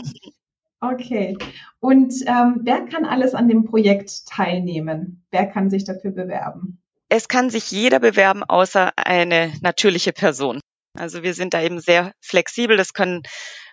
Okay. 0.94 1.38
Und 1.80 2.14
ähm, 2.26 2.62
wer 2.64 2.86
kann 2.86 3.06
alles 3.06 3.34
an 3.34 3.48
dem 3.48 3.66
Projekt 3.66 4.26
teilnehmen? 4.28 5.26
Wer 5.32 5.48
kann 5.48 5.70
sich 5.70 5.84
dafür 5.84 6.12
bewerben? 6.12 6.82
Es 7.10 7.28
kann 7.28 7.50
sich 7.50 7.72
jeder 7.72 8.00
bewerben, 8.00 8.44
außer 8.44 8.92
eine 8.96 9.54
natürliche 9.62 10.12
Person. 10.12 10.60
Also 10.98 11.24
wir 11.24 11.34
sind 11.34 11.54
da 11.54 11.62
eben 11.62 11.80
sehr 11.80 12.14
flexibel. 12.22 12.78
Das 12.78 12.94
können 12.94 13.24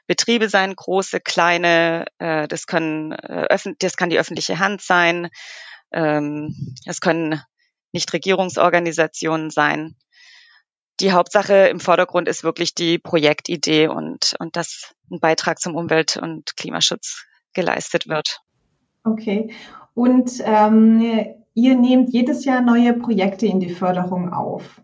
Betriebe 0.07 0.49
sein, 0.49 0.75
große, 0.75 1.21
kleine. 1.21 2.07
Äh, 2.19 2.49
das 2.49 2.67
können 2.67 3.13
äh, 3.13 3.47
das 3.79 3.97
kann 3.97 4.11
die 4.11 4.19
öffentliche 4.19 4.59
Hand 4.59 4.83
sein. 4.83 5.29
Ähm, 5.93 6.75
das 6.85 7.01
können 7.01 7.41
Nichtregierungsorganisationen 7.93 9.51
sein. 9.51 9.97
Die 11.03 11.13
Hauptsache 11.13 11.67
im 11.67 11.81
Vordergrund 11.81 12.29
ist 12.29 12.45
wirklich 12.45 12.75
die 12.75 12.99
Projektidee 12.99 13.89
und, 13.89 14.35
und 14.39 14.55
dass 14.55 14.95
ein 15.11 15.19
Beitrag 15.19 15.59
zum 15.59 15.75
Umwelt- 15.75 16.17
und 16.17 16.57
Klimaschutz 16.57 17.27
geleistet 17.53 18.07
wird. 18.07 18.41
Okay. 19.03 19.53
Und 19.95 20.31
ähm, 20.45 21.27
ihr 21.55 21.75
nehmt 21.75 22.11
jedes 22.11 22.45
Jahr 22.45 22.63
neue 22.63 22.95
Projekte 22.95 23.47
in 23.47 23.59
die 23.59 23.75
Förderung 23.75 24.33
auf. 24.33 24.81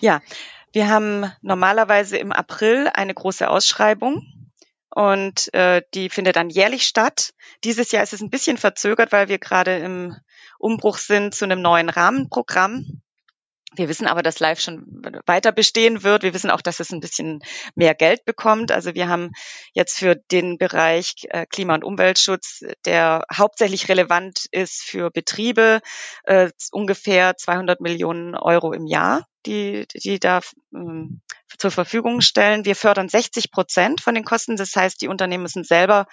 Ja, 0.00 0.22
wir 0.72 0.88
haben 0.88 1.30
normalerweise 1.42 2.16
im 2.16 2.32
April 2.32 2.90
eine 2.94 3.12
große 3.12 3.48
Ausschreibung 3.48 4.26
und 4.88 5.52
äh, 5.52 5.82
die 5.92 6.08
findet 6.08 6.36
dann 6.36 6.48
jährlich 6.48 6.84
statt. 6.84 7.34
Dieses 7.64 7.92
Jahr 7.92 8.02
ist 8.02 8.14
es 8.14 8.22
ein 8.22 8.30
bisschen 8.30 8.56
verzögert, 8.56 9.12
weil 9.12 9.28
wir 9.28 9.38
gerade 9.38 9.76
im 9.76 10.16
Umbruch 10.58 10.96
sind 10.96 11.34
zu 11.34 11.44
einem 11.44 11.60
neuen 11.60 11.90
Rahmenprogramm. 11.90 13.02
Wir 13.76 13.88
wissen 13.88 14.06
aber, 14.06 14.22
dass 14.22 14.40
Live 14.40 14.60
schon 14.60 14.84
weiter 15.26 15.52
bestehen 15.52 16.02
wird. 16.02 16.22
Wir 16.22 16.34
wissen 16.34 16.50
auch, 16.50 16.60
dass 16.60 16.80
es 16.80 16.92
ein 16.92 17.00
bisschen 17.00 17.40
mehr 17.74 17.94
Geld 17.94 18.24
bekommt. 18.24 18.72
Also 18.72 18.94
wir 18.94 19.08
haben 19.08 19.30
jetzt 19.72 19.98
für 19.98 20.16
den 20.16 20.58
Bereich 20.58 21.14
äh, 21.30 21.46
Klima- 21.46 21.74
und 21.74 21.84
Umweltschutz, 21.84 22.64
der 22.84 23.24
hauptsächlich 23.32 23.88
relevant 23.88 24.46
ist 24.50 24.82
für 24.82 25.10
Betriebe, 25.10 25.80
äh, 26.24 26.50
ungefähr 26.72 27.36
200 27.36 27.80
Millionen 27.80 28.34
Euro 28.34 28.72
im 28.72 28.86
Jahr 28.86 29.26
die, 29.46 29.86
die 29.94 30.18
da 30.18 30.40
ähm, 30.74 31.20
zur 31.58 31.70
Verfügung 31.70 32.20
stellen. 32.20 32.64
Wir 32.64 32.76
fördern 32.76 33.08
60 33.08 33.50
Prozent 33.50 34.00
von 34.00 34.14
den 34.14 34.24
Kosten. 34.24 34.56
Das 34.56 34.74
heißt, 34.74 35.00
die 35.00 35.08
Unternehmen 35.08 35.42
müssen 35.42 35.64
selber 35.64 36.06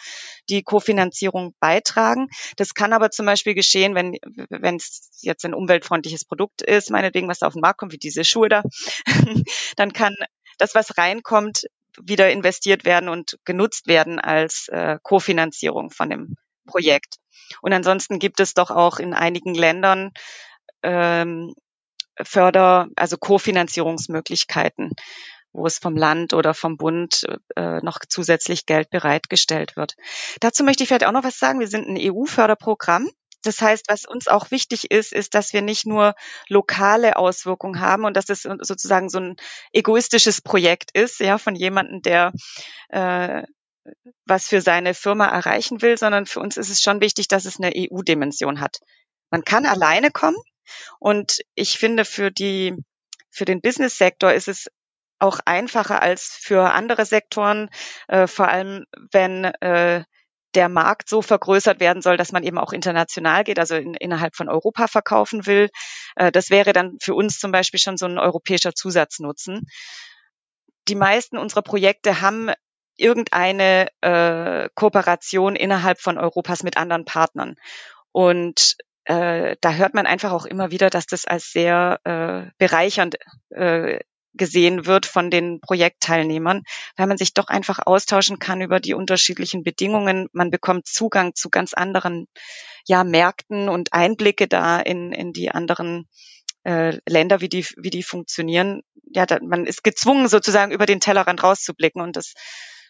die 0.49 0.63
Kofinanzierung 0.63 1.55
beitragen. 1.59 2.27
Das 2.57 2.73
kann 2.73 2.93
aber 2.93 3.11
zum 3.11 3.25
Beispiel 3.25 3.53
geschehen, 3.53 3.95
wenn 3.95 4.17
wenn 4.49 4.75
es 4.75 5.09
jetzt 5.21 5.45
ein 5.45 5.53
umweltfreundliches 5.53 6.25
Produkt 6.25 6.61
ist, 6.61 6.91
meinetwegen, 6.91 7.27
was 7.27 7.41
auf 7.41 7.53
den 7.53 7.61
Markt 7.61 7.79
kommt, 7.79 7.93
wie 7.93 7.97
diese 7.97 8.23
Schuhe 8.23 8.49
da, 8.49 8.63
dann 9.75 9.93
kann 9.93 10.15
das, 10.57 10.75
was 10.75 10.97
reinkommt, 10.97 11.65
wieder 12.01 12.31
investiert 12.31 12.85
werden 12.85 13.09
und 13.09 13.37
genutzt 13.45 13.87
werden 13.87 14.19
als 14.19 14.67
äh, 14.69 14.97
Kofinanzierung 15.01 15.89
von 15.89 16.09
dem 16.09 16.35
Projekt. 16.65 17.15
Und 17.61 17.73
ansonsten 17.73 18.19
gibt 18.19 18.39
es 18.39 18.53
doch 18.53 18.71
auch 18.71 18.99
in 18.99 19.13
einigen 19.13 19.53
Ländern 19.53 20.11
ähm, 20.83 21.53
Förder, 22.23 22.87
also 22.95 23.17
Kofinanzierungsmöglichkeiten, 23.17 24.91
wo 25.53 25.65
es 25.65 25.79
vom 25.79 25.95
Land 25.95 26.33
oder 26.33 26.53
vom 26.53 26.77
Bund 26.77 27.25
äh, 27.55 27.79
noch 27.81 27.99
zusätzlich 28.07 28.65
Geld 28.65 28.89
bereitgestellt 28.89 29.75
wird. 29.75 29.95
Dazu 30.39 30.63
möchte 30.63 30.83
ich 30.83 30.89
vielleicht 30.89 31.05
auch 31.05 31.11
noch 31.11 31.23
was 31.23 31.39
sagen. 31.39 31.59
Wir 31.59 31.67
sind 31.67 31.87
ein 31.87 31.97
EU-Förderprogramm. 31.99 33.09
Das 33.43 33.59
heißt, 33.59 33.85
was 33.87 34.05
uns 34.05 34.27
auch 34.27 34.51
wichtig 34.51 34.91
ist, 34.91 35.11
ist, 35.11 35.33
dass 35.33 35.51
wir 35.51 35.63
nicht 35.63 35.85
nur 35.85 36.13
lokale 36.47 37.15
Auswirkungen 37.15 37.81
haben 37.81 38.05
und 38.05 38.15
dass 38.15 38.29
es 38.29 38.43
sozusagen 38.43 39.09
so 39.09 39.19
ein 39.19 39.35
egoistisches 39.73 40.41
Projekt 40.41 40.91
ist, 40.95 41.19
ja, 41.19 41.39
von 41.39 41.55
jemandem, 41.55 42.01
der 42.03 42.33
äh, 42.89 43.43
was 44.25 44.47
für 44.47 44.61
seine 44.61 44.93
Firma 44.93 45.25
erreichen 45.25 45.81
will, 45.81 45.97
sondern 45.97 46.27
für 46.27 46.39
uns 46.39 46.57
ist 46.57 46.69
es 46.69 46.81
schon 46.81 47.01
wichtig, 47.01 47.27
dass 47.27 47.45
es 47.45 47.59
eine 47.59 47.73
EU-Dimension 47.75 48.59
hat. 48.59 48.79
Man 49.31 49.43
kann 49.43 49.65
alleine 49.65 50.11
kommen, 50.11 50.37
und 50.99 51.39
ich 51.55 51.77
finde, 51.77 52.05
für 52.05 52.31
die, 52.31 52.75
für 53.29 53.45
den 53.45 53.61
Business-Sektor 53.61 54.33
ist 54.33 54.47
es 54.47 54.67
auch 55.19 55.39
einfacher 55.45 56.01
als 56.01 56.37
für 56.39 56.73
andere 56.73 57.05
Sektoren, 57.05 57.69
äh, 58.07 58.27
vor 58.27 58.47
allem 58.47 58.85
wenn 59.11 59.45
äh, 59.45 60.03
der 60.55 60.69
Markt 60.69 61.07
so 61.07 61.21
vergrößert 61.21 61.79
werden 61.79 62.01
soll, 62.01 62.17
dass 62.17 62.31
man 62.31 62.43
eben 62.43 62.57
auch 62.57 62.73
international 62.73 63.43
geht, 63.43 63.59
also 63.59 63.75
in, 63.75 63.93
innerhalb 63.93 64.35
von 64.35 64.49
Europa 64.49 64.87
verkaufen 64.87 65.45
will. 65.45 65.69
Äh, 66.15 66.31
das 66.31 66.49
wäre 66.49 66.73
dann 66.73 66.97
für 67.01 67.13
uns 67.13 67.39
zum 67.39 67.51
Beispiel 67.51 67.79
schon 67.79 67.97
so 67.97 68.05
ein 68.05 68.17
europäischer 68.17 68.73
Zusatznutzen. 68.73 69.67
Die 70.87 70.95
meisten 70.95 71.37
unserer 71.37 71.61
Projekte 71.61 72.21
haben 72.21 72.51
irgendeine 72.97 73.87
äh, 74.01 74.69
Kooperation 74.75 75.55
innerhalb 75.55 76.01
von 76.01 76.17
Europas 76.17 76.63
mit 76.63 76.77
anderen 76.77 77.05
Partnern. 77.05 77.55
Und 78.11 78.75
äh, 79.11 79.57
da 79.59 79.73
hört 79.73 79.93
man 79.93 80.05
einfach 80.05 80.31
auch 80.31 80.45
immer 80.45 80.71
wieder, 80.71 80.89
dass 80.89 81.05
das 81.05 81.25
als 81.25 81.51
sehr 81.51 81.99
äh, 82.05 82.49
bereichernd 82.57 83.17
äh, 83.49 83.99
gesehen 84.33 84.85
wird 84.85 85.05
von 85.05 85.29
den 85.29 85.59
Projektteilnehmern, 85.59 86.63
weil 86.95 87.07
man 87.07 87.17
sich 87.17 87.33
doch 87.33 87.47
einfach 87.47 87.79
austauschen 87.85 88.39
kann 88.39 88.61
über 88.61 88.79
die 88.79 88.93
unterschiedlichen 88.93 89.63
Bedingungen. 89.63 90.29
Man 90.31 90.49
bekommt 90.49 90.87
Zugang 90.87 91.35
zu 91.35 91.49
ganz 91.49 91.73
anderen 91.73 92.27
ja, 92.87 93.03
Märkten 93.03 93.67
und 93.67 93.91
Einblicke 93.91 94.47
da 94.47 94.79
in, 94.79 95.11
in 95.11 95.33
die 95.33 95.51
anderen 95.51 96.07
äh, 96.63 96.97
Länder, 97.05 97.41
wie 97.41 97.49
die, 97.49 97.65
wie 97.75 97.89
die 97.89 98.03
funktionieren. 98.03 98.81
Ja, 99.13 99.25
da, 99.25 99.39
man 99.41 99.65
ist 99.65 99.83
gezwungen, 99.83 100.29
sozusagen 100.29 100.71
über 100.71 100.85
den 100.85 101.01
Tellerrand 101.01 101.43
rauszublicken 101.43 102.01
und 102.01 102.15
das 102.15 102.33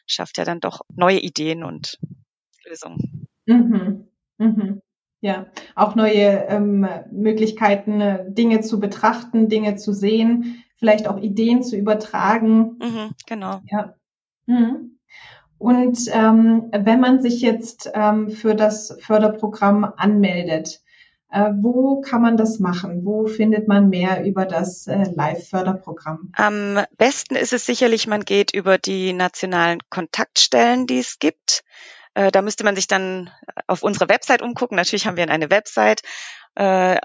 schafft 0.05 0.38
ja 0.38 0.45
dann 0.45 0.60
doch 0.60 0.81
neue 0.95 1.19
Ideen 1.19 1.63
und 1.63 1.97
Lösungen. 2.63 3.27
Mhm. 3.47 4.07
Mhm. 4.38 4.81
Ja, 5.21 5.45
auch 5.75 5.95
neue 5.95 6.45
ähm, 6.47 6.88
Möglichkeiten, 7.12 8.01
äh, 8.01 8.25
Dinge 8.27 8.62
zu 8.62 8.79
betrachten, 8.79 9.49
Dinge 9.49 9.75
zu 9.75 9.93
sehen, 9.93 10.63
vielleicht 10.77 11.07
auch 11.07 11.17
Ideen 11.19 11.62
zu 11.62 11.77
übertragen. 11.77 12.77
Mhm, 12.79 13.12
genau. 13.27 13.62
Ja. 13.71 13.93
Mhm. 14.47 14.97
Und 15.60 15.99
ähm, 16.12 16.71
wenn 16.71 16.99
man 16.99 17.21
sich 17.21 17.41
jetzt 17.41 17.91
ähm, 17.93 18.31
für 18.31 18.55
das 18.55 18.97
Förderprogramm 18.99 19.84
anmeldet, 19.84 20.81
äh, 21.29 21.51
wo 21.55 22.01
kann 22.01 22.23
man 22.23 22.36
das 22.36 22.60
machen? 22.60 23.05
Wo 23.05 23.27
findet 23.27 23.67
man 23.67 23.89
mehr 23.89 24.25
über 24.25 24.45
das 24.45 24.88
äh, 24.88 25.03
Live-Förderprogramm? 25.15 26.31
Am 26.36 26.79
besten 26.97 27.36
ist 27.36 27.53
es 27.53 27.65
sicherlich, 27.65 28.07
man 28.07 28.25
geht 28.25 28.53
über 28.53 28.77
die 28.77 29.13
nationalen 29.13 29.79
Kontaktstellen, 29.89 30.88
die 30.88 30.99
es 30.99 31.19
gibt. 31.19 31.63
Äh, 32.13 32.32
da 32.32 32.41
müsste 32.41 32.63
man 32.63 32.76
sich 32.76 32.88
dann 32.88 33.30
auf 33.67 33.84
unsere 33.84 34.10
Website 34.10 34.41
umgucken. 34.41 34.76
Natürlich 34.76 35.08
haben 35.08 35.17
wir 35.17 35.30
eine 35.30 35.50
Website. 35.50 36.02
Äh, 36.56 36.97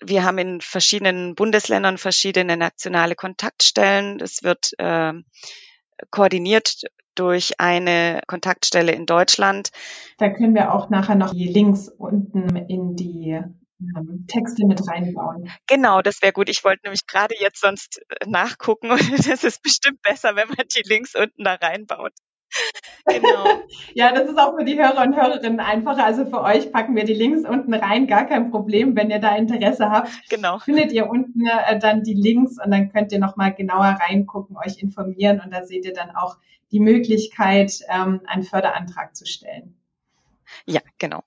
wir 0.00 0.24
haben 0.24 0.38
in 0.38 0.60
verschiedenen 0.60 1.34
Bundesländern 1.34 1.98
verschiedene 1.98 2.56
nationale 2.56 3.14
Kontaktstellen. 3.16 4.20
Es 4.20 4.42
wird 4.42 4.72
äh, 4.78 5.12
koordiniert 6.10 6.82
durch 7.14 7.60
eine 7.60 8.22
Kontaktstelle 8.26 8.92
in 8.92 9.06
Deutschland. 9.06 9.70
Da 10.18 10.30
können 10.30 10.54
wir 10.54 10.72
auch 10.72 10.90
nachher 10.90 11.14
noch 11.14 11.32
die 11.32 11.48
Links 11.48 11.88
unten 11.88 12.56
in 12.56 12.96
die 12.96 13.40
ähm, 13.80 14.26
Texte 14.28 14.66
mit 14.66 14.86
reinbauen. 14.88 15.50
Genau, 15.66 16.02
das 16.02 16.22
wäre 16.22 16.32
gut. 16.32 16.48
Ich 16.48 16.64
wollte 16.64 16.80
nämlich 16.84 17.06
gerade 17.06 17.34
jetzt 17.38 17.60
sonst 17.60 18.00
nachgucken 18.26 18.90
und 18.90 19.00
das 19.28 19.44
ist 19.44 19.62
bestimmt 19.62 20.02
besser, 20.02 20.36
wenn 20.36 20.48
man 20.48 20.66
die 20.74 20.82
Links 20.84 21.14
unten 21.14 21.44
da 21.44 21.54
reinbaut. 21.54 22.12
Genau. 23.06 23.44
ja, 23.94 24.12
das 24.12 24.28
ist 24.28 24.38
auch 24.38 24.56
für 24.56 24.64
die 24.64 24.78
Hörer 24.78 25.02
und 25.02 25.16
Hörerinnen 25.16 25.60
einfacher. 25.60 26.04
Also 26.04 26.26
für 26.26 26.42
euch 26.42 26.72
packen 26.72 26.96
wir 26.96 27.04
die 27.04 27.14
Links 27.14 27.48
unten 27.48 27.74
rein, 27.74 28.06
gar 28.06 28.26
kein 28.26 28.50
Problem. 28.50 28.96
Wenn 28.96 29.10
ihr 29.10 29.18
da 29.18 29.36
Interesse 29.36 29.90
habt, 29.90 30.10
genau. 30.28 30.58
findet 30.58 30.92
ihr 30.92 31.08
unten 31.08 31.46
äh, 31.46 31.78
dann 31.78 32.02
die 32.02 32.14
Links 32.14 32.58
und 32.62 32.70
dann 32.70 32.90
könnt 32.92 33.12
ihr 33.12 33.18
nochmal 33.18 33.54
genauer 33.54 33.98
reingucken, 34.00 34.56
euch 34.56 34.82
informieren 34.82 35.40
und 35.44 35.52
da 35.52 35.64
seht 35.64 35.84
ihr 35.84 35.92
dann 35.92 36.14
auch 36.14 36.36
die 36.70 36.80
Möglichkeit, 36.80 37.80
ähm, 37.88 38.20
einen 38.26 38.42
Förderantrag 38.42 39.14
zu 39.14 39.26
stellen. 39.26 39.76
Ja, 40.66 40.80
genau. 40.98 41.22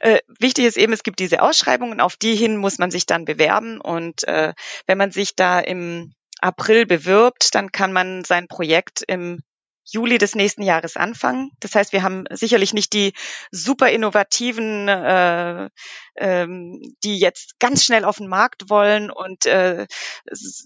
Äh, 0.00 0.18
wichtig 0.38 0.64
ist 0.64 0.76
eben, 0.76 0.92
es 0.92 1.02
gibt 1.02 1.18
diese 1.18 1.42
Ausschreibungen, 1.42 2.00
auf 2.00 2.16
die 2.16 2.34
hin 2.34 2.56
muss 2.56 2.78
man 2.78 2.90
sich 2.90 3.06
dann 3.06 3.24
bewerben. 3.24 3.80
Und 3.80 4.24
äh, 4.24 4.54
wenn 4.86 4.98
man 4.98 5.10
sich 5.10 5.34
da 5.36 5.60
im 5.60 6.12
April 6.40 6.86
bewirbt, 6.86 7.54
dann 7.54 7.72
kann 7.72 7.92
man 7.92 8.24
sein 8.24 8.46
Projekt 8.46 9.02
im 9.06 9.42
Juli 9.90 10.18
des 10.18 10.34
nächsten 10.34 10.62
Jahres 10.62 10.96
anfangen. 10.96 11.50
Das 11.60 11.74
heißt, 11.74 11.92
wir 11.92 12.02
haben 12.02 12.24
sicherlich 12.30 12.74
nicht 12.74 12.92
die 12.92 13.12
super 13.50 13.90
innovativen, 13.90 14.88
äh, 14.88 15.70
ähm, 16.16 16.80
die 17.04 17.18
jetzt 17.18 17.58
ganz 17.58 17.84
schnell 17.84 18.04
auf 18.04 18.18
den 18.18 18.28
Markt 18.28 18.70
wollen 18.70 19.10
und 19.10 19.46
äh, 19.46 19.86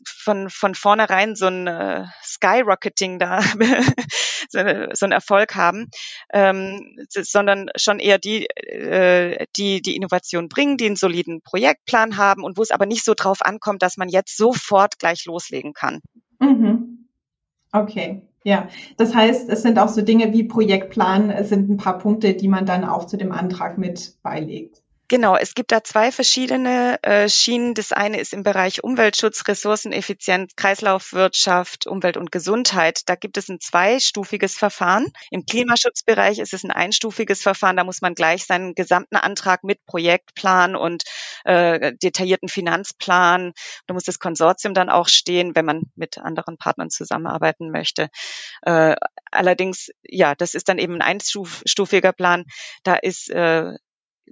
von, 0.07 0.51
von 0.51 0.75
vornherein 0.75 1.37
so 1.37 1.47
ein 1.47 1.67
äh, 1.67 2.05
Skyrocketing 2.23 3.19
da, 3.19 3.43
so, 4.49 4.59
einen 4.59 5.13
Erfolg 5.13 5.55
haben, 5.55 5.89
ähm, 6.33 6.97
sondern 7.09 7.69
schon 7.77 7.99
eher 7.99 8.19
die, 8.19 8.47
äh, 8.47 9.47
die 9.57 9.83
die 9.83 9.97
Innovation 9.97 10.49
bringen, 10.49 10.77
die 10.77 10.87
einen 10.87 10.97
soliden 10.97 11.43
Projektplan 11.43 12.17
haben 12.17 12.43
und 12.43 12.57
wo 12.57 12.63
es 12.63 12.71
aber 12.71 12.87
nicht 12.87 13.05
so 13.05 13.15
drauf 13.15 13.43
ankommt, 13.43 13.83
dass 13.83 13.97
man 13.97 14.09
jetzt 14.09 14.37
sofort 14.37 14.99
gleich 14.99 15.25
loslegen 15.27 15.73
kann. 15.73 16.01
Mhm. 16.41 17.02
Okay. 17.73 18.23
Ja, 18.45 18.69
das 18.97 19.15
heißt, 19.15 19.49
es 19.49 19.63
sind 19.63 19.79
auch 19.79 19.89
so 19.89 20.03
Dinge 20.03 20.33
wie 20.33 20.45
Projektplan, 20.45 21.31
es 21.31 21.49
sind 21.49 21.71
ein 21.71 21.77
paar 21.77 21.99
Punkte, 21.99 22.35
die 22.35 22.49
man 22.49 22.67
dann 22.67 22.85
auch 22.85 23.07
zu 23.07 23.17
dem 23.17 23.31
Antrag 23.33 23.79
mit 23.79 24.17
beilegt. 24.23 24.82
Genau, 25.13 25.37
es 25.37 25.55
gibt 25.55 25.73
da 25.73 25.85
zwei 25.85 26.11
verschiedene 26.11 26.99
äh, 27.03 27.29
Schienen. 27.29 27.75
Das 27.75 27.93
eine 27.93 28.19
ist 28.19 28.33
im 28.33 28.45
Bereich 28.45 28.83
Umweltschutz, 28.83 29.47
Ressourceneffizienz, 29.47 30.57
Kreislaufwirtschaft, 30.57 31.87
Umwelt 31.87 32.17
und 32.17 32.33
Gesundheit. 32.33 33.03
Da 33.11 33.15
gibt 33.15 33.37
es 33.37 33.51
ein 33.51 33.61
zweistufiges 33.61 34.57
Verfahren. 34.57 35.13
Im 35.31 35.45
Klimaschutzbereich 35.45 36.39
ist 36.39 36.55
es 36.55 36.65
ein 36.65 36.71
einstufiges 36.71 37.43
Verfahren. 37.43 37.77
Da 37.77 37.85
muss 37.85 38.01
man 38.01 38.15
gleich 38.15 38.47
seinen 38.47 38.75
gesamten 38.75 39.17
Antrag 39.17 39.65
mit 39.65 39.85
Projektplan 39.85 40.77
und 40.77 41.03
äh, 41.45 41.93
detaillierten 42.03 42.49
Finanzplan. 42.49 43.53
Da 43.87 43.93
muss 43.93 44.05
das 44.05 44.19
Konsortium 44.19 44.73
dann 44.73 44.89
auch 44.89 45.09
stehen, 45.09 45.55
wenn 45.55 45.67
man 45.67 45.83
mit 45.95 46.17
anderen 46.17 46.57
Partnern 46.57 46.89
zusammenarbeiten 46.89 47.71
möchte. 47.71 48.09
Äh, 48.63 48.97
allerdings, 49.31 49.91
ja, 50.05 50.35
das 50.35 50.55
ist 50.55 50.71
dann 50.71 50.79
eben 50.79 50.95
ein 50.95 51.03
einstufiger 51.03 52.15
Plan. 52.15 52.47
Da 52.83 52.95
ist 52.95 53.29
äh, 53.29 53.75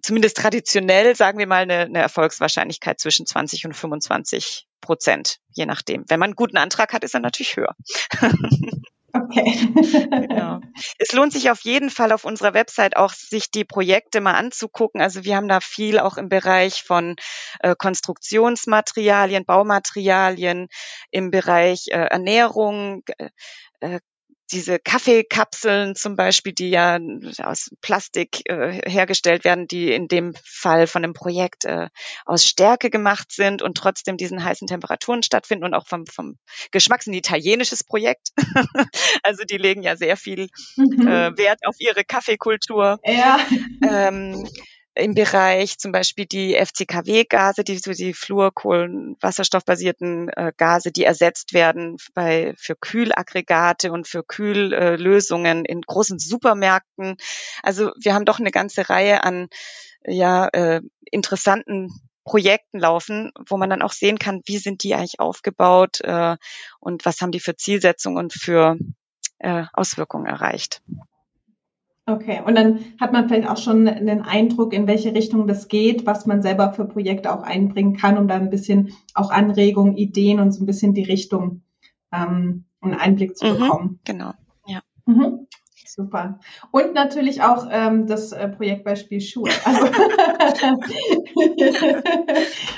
zumindest 0.03 0.37
traditionell, 0.37 1.15
sagen 1.17 1.39
wir 1.39 1.47
mal, 1.47 1.63
eine, 1.63 1.81
eine 1.81 1.99
Erfolgswahrscheinlichkeit 1.99 3.01
zwischen 3.01 3.27
20 3.27 3.67
und 3.67 3.75
25 3.75 4.67
Prozent, 4.81 5.39
je 5.51 5.67
nachdem. 5.67 6.05
Wenn 6.09 6.21
man 6.21 6.29
einen 6.29 6.37
guten 6.37 6.57
Antrag 6.57 6.93
hat, 6.93 7.05
ist 7.05 7.15
er 7.15 7.21
natürlich 7.21 7.57
höher. 7.57 7.75
Okay. 9.13 9.69
genau. 10.29 10.61
Es 10.99 11.13
lohnt 11.13 11.33
sich 11.33 11.51
auf 11.51 11.61
jeden 11.63 11.91
Fall 11.91 12.13
auf 12.13 12.25
unserer 12.25 12.55
Website 12.55 12.97
auch, 12.97 13.13
sich 13.13 13.51
die 13.51 13.65
Projekte 13.65 14.21
mal 14.21 14.35
anzugucken. 14.35 15.01
Also 15.01 15.25
wir 15.25 15.37
haben 15.37 15.49
da 15.49 15.61
viel 15.61 15.99
auch 15.99 16.17
im 16.17 16.29
Bereich 16.29 16.83
von 16.83 17.17
äh, 17.61 17.75
Konstruktionsmaterialien, 17.77 19.45
Baumaterialien, 19.45 20.69
im 21.11 21.31
Bereich 21.31 21.89
äh, 21.89 21.97
Ernährung, 21.97 23.03
äh, 23.81 23.99
diese 24.53 24.79
Kaffeekapseln 24.79 25.95
zum 25.95 26.17
Beispiel, 26.17 26.53
die 26.53 26.71
ja 26.71 26.99
aus 27.43 27.71
Plastik 27.81 28.43
äh, 28.51 28.81
hergestellt 28.89 29.45
werden, 29.45 29.67
die 29.67 29.93
in 29.93 30.09
dem 30.09 30.35
Fall 30.45 30.87
von 30.87 31.05
einem 31.05 31.15
Projekt 31.15 31.65
äh, 31.65 31.89
aus 32.25 32.47
Stärke 32.47 32.91
gemacht 32.91 33.33
sind 33.33 33.63
und 33.63 33.77
trotzdem 33.77 34.17
diesen 34.17 34.45
heißen 34.45 34.67
Temperaturen 34.67 35.23
stattfinden 35.23 35.65
und 35.65 35.75
auch 35.75 35.87
vom, 35.87 36.07
vom 36.07 36.39
Geschmack 36.71 37.03
sind 37.03 37.15
italienisches 37.15 37.85
Projekt. 37.85 38.31
also 39.23 39.45
die 39.45 39.59
legen 39.59 39.83
ja 39.83 39.97
sehr 39.97 40.17
viel 40.17 40.49
mhm. 40.77 41.07
äh, 41.07 41.37
Wert 41.39 41.61
auf 41.65 41.77
ihre 41.79 42.05
Kaffeekultur. 42.05 42.99
Ja. 43.05 43.39
Ähm, 43.83 44.49
im 45.01 45.15
Bereich 45.15 45.79
zum 45.79 45.93
Beispiel 45.93 46.27
die 46.27 46.55
FCKW-Gase, 46.55 47.65
die 47.65 47.79
so 47.79 47.93
die 47.93 48.15
Fluorkohlenwasserstoffbasierten 48.15 50.29
äh, 50.29 50.53
Gase, 50.57 50.93
die 50.93 51.05
ersetzt 51.05 51.55
werden 51.55 51.97
bei 52.15 52.55
für 52.57 52.77
Kühlaggregate 52.77 53.93
und 53.93 54.07
für 54.07 54.23
Kühllösungen 54.23 55.65
in 55.65 55.81
großen 55.81 56.19
Supermärkten. 56.19 57.17
Also 57.63 57.93
wir 58.01 58.15
haben 58.15 58.25
doch 58.25 58.39
eine 58.39 58.51
ganze 58.51 58.89
Reihe 58.89 59.25
an 59.25 59.49
ja 60.05 60.49
äh, 60.49 60.81
interessanten 61.11 61.91
Projekten 62.25 62.79
laufen, 62.79 63.33
wo 63.49 63.57
man 63.57 63.71
dann 63.71 63.83
auch 63.83 63.93
sehen 63.93 64.19
kann, 64.19 64.43
wie 64.45 64.59
sind 64.59 64.85
die 64.85 64.95
eigentlich 64.95 65.19
aufgebaut 65.19 66.01
äh, 66.03 66.37
und 66.79 67.05
was 67.05 67.21
haben 67.21 67.33
die 67.33 67.41
für 67.41 67.57
Zielsetzungen 67.57 68.19
und 68.19 68.33
für 68.33 68.77
äh, 69.39 69.65
Auswirkungen 69.73 70.27
erreicht. 70.27 70.83
Okay, 72.11 72.41
und 72.45 72.57
dann 72.57 72.81
hat 73.01 73.13
man 73.13 73.29
vielleicht 73.29 73.49
auch 73.49 73.57
schon 73.57 73.87
einen 73.87 74.23
Eindruck, 74.23 74.73
in 74.73 74.89
welche 74.89 75.15
Richtung 75.15 75.47
das 75.47 75.69
geht, 75.69 76.07
was 76.07 76.27
man 76.27 76.43
selber 76.43 76.73
für 76.73 76.85
Projekte 76.85 77.33
auch 77.33 77.43
einbringen 77.43 77.97
kann, 77.97 78.19
um 78.19 78.27
da 78.27 78.35
ein 78.35 78.51
bisschen 78.51 78.93
auch 79.15 79.31
Anregungen, 79.31 79.97
Ideen 79.97 80.41
und 80.41 80.51
so 80.51 80.63
ein 80.63 80.67
bisschen 80.67 80.93
die 80.93 81.05
Richtung 81.05 81.63
ähm, 82.13 82.65
einen 82.81 82.95
Einblick 82.95 83.37
zu 83.37 83.47
mhm, 83.47 83.59
bekommen. 83.59 84.01
Genau, 84.05 84.33
ja. 84.67 84.81
Mhm. 85.07 85.40
Super. 86.01 86.41
Und 86.71 86.95
natürlich 86.95 87.43
auch 87.43 87.67
ähm, 87.71 88.07
das 88.07 88.33
äh, 88.33 88.49
Projektbeispiel 88.49 89.21
Schuhe, 89.21 89.51
also, 89.65 89.87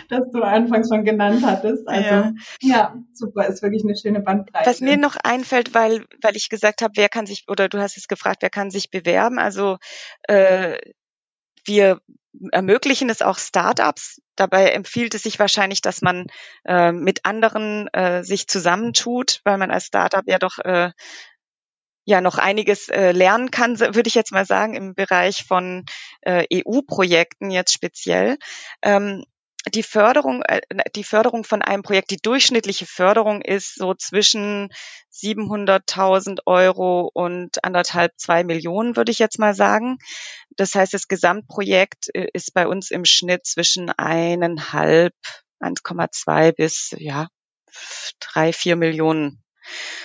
das 0.08 0.30
du 0.32 0.42
anfangs 0.42 0.88
schon 0.88 1.04
genannt 1.04 1.46
hattest. 1.46 1.86
Also 1.86 2.08
ja. 2.08 2.32
ja. 2.62 2.96
super, 3.12 3.46
ist 3.46 3.62
wirklich 3.62 3.84
eine 3.84 3.96
schöne 3.96 4.18
Bandbreite. 4.18 4.68
Was 4.68 4.80
mir 4.80 4.96
noch 4.96 5.14
einfällt, 5.22 5.72
weil, 5.72 6.04
weil 6.20 6.34
ich 6.34 6.48
gesagt 6.48 6.82
habe, 6.82 6.94
wer 6.96 7.08
kann 7.08 7.26
sich, 7.26 7.44
oder 7.46 7.68
du 7.68 7.78
hast 7.78 7.96
es 7.96 8.08
gefragt, 8.08 8.38
wer 8.42 8.50
kann 8.50 8.72
sich 8.72 8.90
bewerben? 8.90 9.38
Also 9.38 9.76
äh, 10.22 10.78
wir 11.64 12.00
ermöglichen 12.50 13.08
es 13.08 13.22
auch 13.22 13.38
Startups. 13.38 14.20
Dabei 14.34 14.70
empfiehlt 14.70 15.14
es 15.14 15.22
sich 15.22 15.38
wahrscheinlich, 15.38 15.80
dass 15.80 16.02
man 16.02 16.26
äh, 16.64 16.90
mit 16.90 17.24
anderen 17.24 17.86
äh, 17.92 18.24
sich 18.24 18.48
zusammentut, 18.48 19.40
weil 19.44 19.58
man 19.58 19.70
als 19.70 19.86
Startup 19.86 20.24
ja 20.26 20.38
doch 20.38 20.58
äh, 20.58 20.90
ja 22.04 22.20
noch 22.20 22.38
einiges 22.38 22.88
äh, 22.88 23.12
lernen 23.12 23.50
kann, 23.50 23.78
würde 23.78 24.08
ich 24.08 24.14
jetzt 24.14 24.32
mal 24.32 24.46
sagen, 24.46 24.74
im 24.74 24.94
Bereich 24.94 25.44
von 25.44 25.84
äh, 26.22 26.44
EU-Projekten 26.52 27.50
jetzt 27.50 27.72
speziell. 27.72 28.38
Ähm, 28.82 29.24
die 29.72 29.82
Förderung, 29.84 30.42
äh, 30.42 30.60
die 30.96 31.04
Förderung 31.04 31.44
von 31.44 31.62
einem 31.62 31.82
Projekt, 31.82 32.10
die 32.10 32.16
durchschnittliche 32.16 32.86
Förderung 32.86 33.42
ist 33.42 33.76
so 33.76 33.94
zwischen 33.94 34.70
700.000 35.12 36.40
Euro 36.46 37.10
und 37.12 37.62
anderthalb, 37.64 38.12
zwei 38.16 38.42
Millionen, 38.42 38.96
würde 38.96 39.12
ich 39.12 39.18
jetzt 39.18 39.38
mal 39.38 39.54
sagen. 39.54 39.98
Das 40.56 40.74
heißt, 40.74 40.94
das 40.94 41.08
Gesamtprojekt 41.08 42.08
äh, 42.14 42.26
ist 42.32 42.54
bei 42.54 42.66
uns 42.66 42.90
im 42.90 43.04
Schnitt 43.04 43.46
zwischen 43.46 43.90
eineinhalb, 43.90 45.14
1,2 45.60 46.52
bis, 46.52 46.94
ja, 46.98 47.28
drei, 48.18 48.52
vier 48.52 48.76
Millionen 48.76 49.41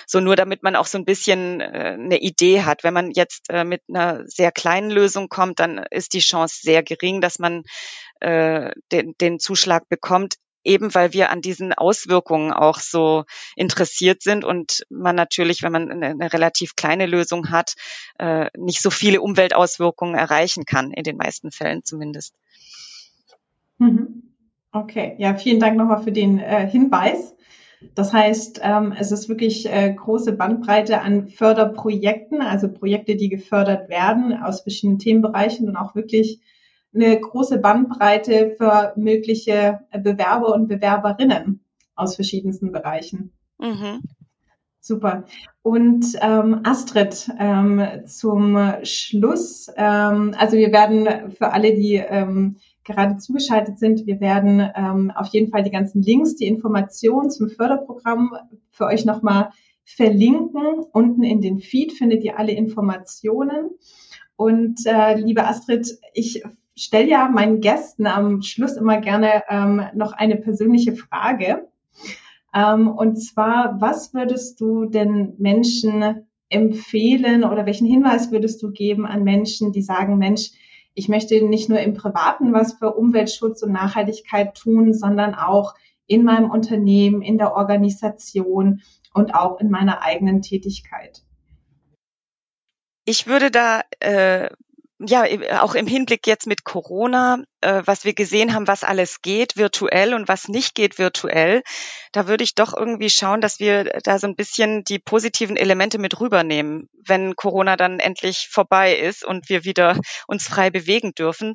so 0.06 0.20
nur 0.20 0.36
damit 0.36 0.62
man 0.62 0.76
auch 0.76 0.86
so 0.86 0.98
ein 0.98 1.04
bisschen 1.04 1.60
äh, 1.60 1.96
eine 1.98 2.18
Idee 2.18 2.62
hat. 2.62 2.84
Wenn 2.84 2.94
man 2.94 3.10
jetzt 3.10 3.50
äh, 3.50 3.64
mit 3.64 3.82
einer 3.88 4.22
sehr 4.26 4.52
kleinen 4.52 4.90
Lösung 4.90 5.28
kommt, 5.28 5.60
dann 5.60 5.78
ist 5.90 6.12
die 6.14 6.20
Chance 6.20 6.60
sehr 6.62 6.82
gering, 6.82 7.20
dass 7.20 7.38
man 7.38 7.64
äh, 8.20 8.70
den, 8.92 9.14
den 9.20 9.38
Zuschlag 9.38 9.88
bekommt 9.88 10.36
eben 10.64 10.94
weil 10.94 11.14
wir 11.14 11.30
an 11.30 11.40
diesen 11.40 11.72
Auswirkungen 11.72 12.52
auch 12.52 12.80
so 12.80 13.24
interessiert 13.56 14.22
sind 14.22 14.44
und 14.44 14.84
man 14.90 15.16
natürlich, 15.16 15.62
wenn 15.62 15.72
man 15.72 15.90
eine, 15.90 16.32
relativ 16.32 16.74
kleine 16.76 17.06
Lösung 17.06 17.50
hat, 17.50 17.74
nicht 18.54 18.82
so 18.82 18.90
viele 18.90 19.22
Umweltauswirkungen 19.22 20.16
erreichen 20.16 20.64
kann, 20.66 20.90
in 20.90 21.04
den 21.04 21.16
meisten 21.16 21.52
Fällen 21.52 21.84
zumindest. 21.84 22.34
Mhm. 23.78 24.34
Okay, 24.72 25.14
ja, 25.18 25.34
vielen 25.34 25.60
Dank 25.60 25.78
nochmal 25.78 26.02
für 26.02 26.12
den 26.12 26.38
Hinweis. 26.38 27.34
Das 27.94 28.12
heißt, 28.12 28.60
ähm, 28.62 28.92
es 28.98 29.12
ist 29.12 29.28
wirklich 29.28 29.70
äh, 29.70 29.92
große 29.92 30.32
Bandbreite 30.32 31.00
an 31.00 31.28
Förderprojekten, 31.28 32.40
also 32.40 32.68
Projekte, 32.68 33.16
die 33.16 33.28
gefördert 33.28 33.88
werden 33.88 34.34
aus 34.42 34.62
verschiedenen 34.62 34.98
Themenbereichen 34.98 35.68
und 35.68 35.76
auch 35.76 35.94
wirklich 35.94 36.40
eine 36.94 37.20
große 37.20 37.58
Bandbreite 37.58 38.54
für 38.56 38.92
mögliche 38.96 39.80
Bewerber 39.92 40.54
und 40.54 40.68
Bewerberinnen 40.68 41.64
aus 41.94 42.16
verschiedensten 42.16 42.72
Bereichen. 42.72 43.32
Mhm. 43.58 44.02
Super. 44.80 45.24
Und 45.62 46.06
ähm, 46.20 46.60
Astrid, 46.64 47.30
ähm, 47.38 47.86
zum 48.06 48.56
Schluss, 48.84 49.70
ähm, 49.76 50.34
also 50.38 50.56
wir 50.56 50.72
werden 50.72 51.32
für 51.32 51.52
alle, 51.52 51.74
die 51.74 51.96
ähm, 51.96 52.56
gerade 52.88 53.18
zugeschaltet 53.18 53.78
sind. 53.78 54.06
Wir 54.06 54.20
werden 54.20 54.68
ähm, 54.74 55.12
auf 55.14 55.28
jeden 55.28 55.50
Fall 55.50 55.62
die 55.62 55.70
ganzen 55.70 56.02
Links, 56.02 56.34
die 56.34 56.46
Informationen 56.46 57.30
zum 57.30 57.48
Förderprogramm 57.48 58.32
für 58.70 58.86
euch 58.86 59.04
nochmal 59.04 59.50
verlinken. 59.84 60.84
Unten 60.92 61.22
in 61.22 61.40
den 61.40 61.60
Feed 61.60 61.92
findet 61.92 62.24
ihr 62.24 62.38
alle 62.38 62.52
Informationen. 62.52 63.70
Und 64.36 64.80
äh, 64.86 65.16
liebe 65.16 65.46
Astrid, 65.46 65.98
ich 66.14 66.42
stelle 66.76 67.08
ja 67.08 67.28
meinen 67.28 67.60
Gästen 67.60 68.06
am 68.06 68.42
Schluss 68.42 68.76
immer 68.76 69.00
gerne 69.00 69.42
ähm, 69.48 69.82
noch 69.94 70.12
eine 70.12 70.36
persönliche 70.36 70.94
Frage. 70.94 71.68
Ähm, 72.54 72.88
und 72.88 73.16
zwar, 73.16 73.80
was 73.80 74.14
würdest 74.14 74.60
du 74.60 74.86
denn 74.86 75.34
Menschen 75.38 76.26
empfehlen 76.48 77.44
oder 77.44 77.66
welchen 77.66 77.86
Hinweis 77.86 78.30
würdest 78.30 78.62
du 78.62 78.70
geben 78.70 79.06
an 79.06 79.24
Menschen, 79.24 79.72
die 79.72 79.82
sagen, 79.82 80.18
Mensch, 80.18 80.50
ich 80.98 81.08
möchte 81.08 81.40
nicht 81.46 81.68
nur 81.68 81.78
im 81.78 81.94
Privaten 81.94 82.52
was 82.52 82.72
für 82.72 82.92
Umweltschutz 82.92 83.62
und 83.62 83.70
Nachhaltigkeit 83.70 84.56
tun, 84.56 84.92
sondern 84.92 85.36
auch 85.36 85.76
in 86.08 86.24
meinem 86.24 86.50
Unternehmen, 86.50 87.22
in 87.22 87.38
der 87.38 87.54
Organisation 87.54 88.82
und 89.14 89.32
auch 89.32 89.60
in 89.60 89.70
meiner 89.70 90.02
eigenen 90.02 90.42
Tätigkeit. 90.42 91.22
Ich 93.04 93.28
würde 93.28 93.52
da 93.52 93.82
äh, 94.00 94.50
ja, 95.00 95.24
auch 95.60 95.74
im 95.74 95.86
Hinblick 95.86 96.26
jetzt 96.26 96.46
mit 96.46 96.64
Corona, 96.64 97.42
äh, 97.60 97.82
was 97.84 98.04
wir 98.04 98.14
gesehen 98.14 98.52
haben, 98.52 98.66
was 98.66 98.82
alles 98.82 99.22
geht 99.22 99.56
virtuell 99.56 100.12
und 100.12 100.26
was 100.26 100.48
nicht 100.48 100.74
geht 100.74 100.98
virtuell, 100.98 101.62
da 102.12 102.26
würde 102.26 102.42
ich 102.42 102.54
doch 102.54 102.76
irgendwie 102.76 103.10
schauen, 103.10 103.40
dass 103.40 103.60
wir 103.60 103.84
da 104.02 104.18
so 104.18 104.26
ein 104.26 104.34
bisschen 104.34 104.82
die 104.84 104.98
positiven 104.98 105.56
Elemente 105.56 105.98
mit 105.98 106.20
rübernehmen, 106.20 106.88
wenn 107.06 107.36
Corona 107.36 107.76
dann 107.76 108.00
endlich 108.00 108.48
vorbei 108.50 108.96
ist 108.96 109.24
und 109.24 109.48
wir 109.48 109.64
wieder 109.64 110.00
uns 110.26 110.48
frei 110.48 110.70
bewegen 110.70 111.12
dürfen. 111.14 111.54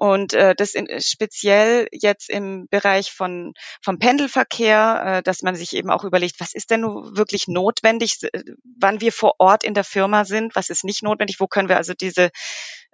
Und 0.00 0.32
äh, 0.32 0.54
das 0.54 0.74
in, 0.74 0.86
speziell 1.00 1.88
jetzt 1.90 2.30
im 2.30 2.68
Bereich 2.70 3.10
von 3.10 3.52
vom 3.82 3.98
Pendelverkehr, 3.98 5.02
äh, 5.04 5.22
dass 5.24 5.42
man 5.42 5.56
sich 5.56 5.74
eben 5.74 5.90
auch 5.90 6.04
überlegt, 6.04 6.38
was 6.38 6.54
ist 6.54 6.70
denn 6.70 6.82
nun 6.82 7.16
wirklich 7.16 7.48
notwendig, 7.48 8.20
wann 8.78 9.00
wir 9.00 9.10
vor 9.10 9.34
Ort 9.38 9.64
in 9.64 9.74
der 9.74 9.82
Firma 9.82 10.24
sind, 10.24 10.54
was 10.54 10.70
ist 10.70 10.84
nicht 10.84 11.02
notwendig, 11.02 11.40
wo 11.40 11.48
können 11.48 11.68
wir 11.68 11.78
also 11.78 11.94
diese 11.94 12.30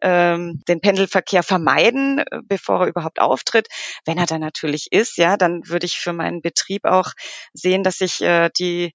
ähm, 0.00 0.62
den 0.66 0.80
Pendelverkehr 0.80 1.42
vermeiden, 1.42 2.20
äh, 2.20 2.40
bevor 2.42 2.80
er 2.80 2.86
überhaupt 2.86 3.20
auftritt. 3.20 3.68
Wenn 4.06 4.16
er 4.16 4.26
dann 4.26 4.40
natürlich 4.40 4.88
ist, 4.90 5.18
ja, 5.18 5.36
dann 5.36 5.68
würde 5.68 5.84
ich 5.84 5.98
für 5.98 6.14
meinen 6.14 6.40
Betrieb 6.40 6.86
auch 6.86 7.12
sehen, 7.52 7.82
dass 7.82 8.00
ich 8.00 8.22
äh, 8.22 8.48
die 8.58 8.94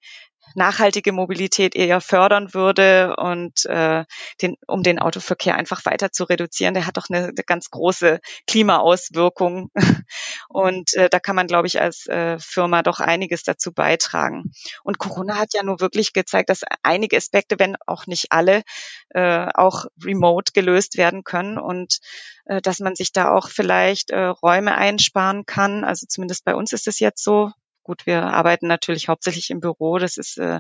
nachhaltige 0.56 1.12
Mobilität 1.12 1.76
eher 1.76 2.02
fördern 2.02 2.54
würde 2.54 3.16
und 3.18 3.66
äh, 3.66 4.06
den, 4.42 4.56
um 4.68 4.84
den 4.84 5.00
Autoverkehr 5.00 5.56
einfach 5.56 5.86
weiter 5.86 6.12
zu 6.12 6.24
reduzieren. 6.24 6.74
Der 6.74 6.86
hat 6.86 6.98
doch 6.98 7.08
eine, 7.10 7.26
eine 7.26 7.44
ganz 7.46 7.70
große 7.70 8.20
Klimaauswirkung 8.48 9.72
und 10.50 10.94
äh, 10.94 11.10
da 11.10 11.20
kann 11.20 11.36
man, 11.36 11.48
glaube 11.48 11.68
ich, 11.68 11.82
als 11.82 12.08
äh, 12.08 12.38
Firma 12.40 12.84
doch 12.84 13.00
einiges 13.00 13.44
dazu 13.44 13.72
beitragen. 13.72 14.52
Und 14.84 14.98
Corona 14.98 15.38
hat 15.38 15.54
ja 15.54 15.64
nur 15.64 15.80
wirklich 15.80 16.14
gezeigt, 16.14 16.50
dass 16.50 16.62
einige 16.84 17.18
Aspekte, 17.18 17.58
wenn 17.60 17.76
auch 17.86 18.08
nicht 18.08 18.32
alle, 18.32 18.64
äh, 19.10 19.48
auch 19.54 19.86
remote 20.04 20.52
gelöst 20.54 20.98
werden 20.98 21.24
können 21.24 21.58
und 21.58 22.00
äh, 22.46 22.62
dass 22.62 22.80
man 22.80 22.96
sich 22.96 23.14
da 23.14 23.32
auch 23.32 23.50
vielleicht 23.50 24.10
äh, 24.12 24.26
Räume 24.26 24.76
einsparen 24.76 25.46
kann. 25.46 25.84
Also 25.84 26.06
zumindest 26.08 26.44
bei 26.46 26.56
uns 26.56 26.74
ist 26.74 26.88
es 26.88 27.00
jetzt 27.00 27.24
so, 27.24 27.52
Gut, 27.90 28.06
wir 28.06 28.22
arbeiten 28.22 28.68
natürlich 28.68 29.08
hauptsächlich 29.08 29.50
im 29.50 29.62
Büro, 29.62 29.98
das 29.98 30.18
ist 30.18 30.38
äh, 30.38 30.60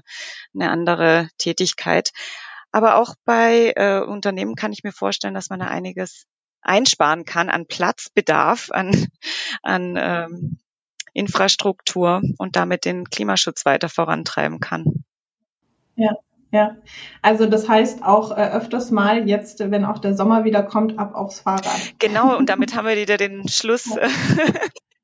eine 0.55 0.71
andere 0.71 1.29
Tätigkeit. 1.37 2.09
Aber 2.71 2.95
auch 2.95 3.13
bei 3.23 3.71
äh, 3.75 3.99
Unternehmen 3.99 4.55
kann 4.55 4.73
ich 4.73 4.83
mir 4.83 4.91
vorstellen, 4.91 5.35
dass 5.35 5.51
man 5.51 5.59
da 5.59 5.67
einiges 5.67 6.25
einsparen 6.63 7.25
kann 7.25 7.51
an 7.51 7.67
Platzbedarf, 7.67 8.71
an, 8.71 9.09
an 9.61 9.95
ähm, 9.95 10.57
Infrastruktur 11.13 12.23
und 12.39 12.55
damit 12.55 12.83
den 12.83 13.11
Klimaschutz 13.11 13.63
weiter 13.63 13.89
vorantreiben 13.89 14.59
kann. 14.59 15.03
Ja, 15.97 16.15
ja. 16.49 16.77
Also 17.21 17.45
das 17.45 17.69
heißt 17.69 18.01
auch 18.01 18.31
äh, 18.31 18.49
öfters 18.49 18.89
mal 18.89 19.29
jetzt, 19.29 19.59
wenn 19.59 19.85
auch 19.85 19.99
der 19.99 20.15
Sommer 20.15 20.45
wieder 20.45 20.63
kommt, 20.63 20.97
ab 20.97 21.13
aufs 21.13 21.41
Fahrrad. 21.41 21.93
Genau, 21.99 22.35
und 22.35 22.49
damit 22.49 22.73
haben 22.75 22.87
wir 22.87 22.97
wieder 22.97 23.17
den 23.17 23.47
Schluss 23.47 23.95
äh, 23.95 24.09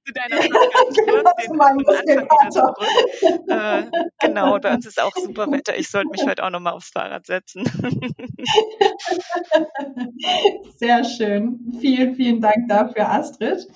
zu 0.05 0.13
deiner 0.13 0.37
Frage 0.37 0.49
ganz 0.49 0.97
kurz, 0.97 1.35
den, 1.41 1.51
den 2.07 2.19
Anfang 2.29 2.73
wieder 3.47 3.47
Äh, 3.47 3.83
genau, 4.19 4.59
bei 4.59 4.73
uns 4.73 4.85
ist 4.85 5.01
auch 5.01 5.15
super 5.15 5.51
Wetter. 5.51 5.75
Ich 5.77 5.89
sollte 5.89 6.09
mich 6.09 6.25
heute 6.25 6.43
auch 6.43 6.51
nochmal 6.51 6.73
aufs 6.73 6.89
Fahrrad 6.89 7.25
setzen. 7.25 7.63
Sehr 10.77 11.03
schön. 11.03 11.73
Vielen, 11.79 12.15
vielen 12.15 12.41
Dank 12.41 12.69
dafür, 12.69 13.09
Astrid. 13.09 13.67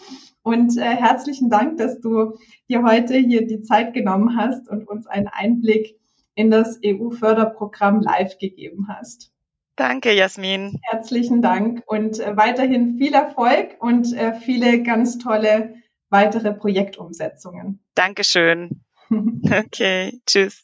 Und 0.44 0.78
äh, 0.78 0.82
herzlichen 0.82 1.50
Dank, 1.50 1.78
dass 1.78 2.00
du 2.00 2.38
dir 2.70 2.84
heute 2.84 3.18
hier 3.18 3.46
die 3.46 3.62
Zeit 3.62 3.94
genommen 3.94 4.38
hast 4.38 4.70
und 4.70 4.88
uns 4.88 5.08
einen 5.08 5.28
Einblick 5.28 6.00
in 6.36 6.52
das 6.52 6.80
EU-Förderprogramm 6.86 8.02
live 8.02 8.38
gegeben 8.38 8.88
hast. 8.88 9.32
Danke, 9.76 10.14
Jasmin. 10.14 10.80
Herzlichen 10.84 11.42
Dank 11.42 11.84
und 11.86 12.20
äh, 12.20 12.36
weiterhin 12.36 12.98
viel 12.98 13.14
Erfolg 13.14 13.78
und 13.80 14.14
äh, 14.14 14.34
viele 14.34 14.84
ganz 14.84 15.18
tolle 15.18 15.76
weitere 16.10 16.54
Projektumsetzungen. 16.54 17.84
Dankeschön. 17.96 18.84
Okay, 19.12 20.22
tschüss. 20.28 20.64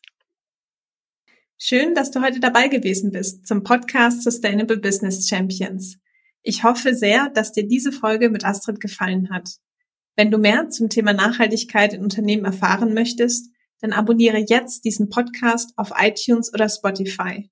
Schön, 1.57 1.95
dass 1.95 2.11
du 2.11 2.21
heute 2.21 2.39
dabei 2.39 2.67
gewesen 2.67 3.11
bist 3.11 3.47
zum 3.47 3.63
Podcast 3.63 4.21
Sustainable 4.21 4.77
Business 4.77 5.27
Champions. 5.27 5.97
Ich 6.43 6.63
hoffe 6.63 6.93
sehr, 6.93 7.29
dass 7.29 7.53
dir 7.53 7.67
diese 7.67 7.91
Folge 7.91 8.29
mit 8.29 8.45
Astrid 8.45 8.79
gefallen 8.79 9.31
hat. 9.31 9.49
Wenn 10.15 10.29
du 10.29 10.37
mehr 10.37 10.69
zum 10.69 10.89
Thema 10.89 11.13
Nachhaltigkeit 11.13 11.93
in 11.93 12.03
Unternehmen 12.03 12.45
erfahren 12.45 12.93
möchtest, 12.93 13.49
dann 13.81 13.93
abonniere 13.93 14.45
jetzt 14.47 14.85
diesen 14.85 15.09
Podcast 15.09 15.71
auf 15.75 15.91
iTunes 15.97 16.53
oder 16.53 16.69
Spotify. 16.69 17.49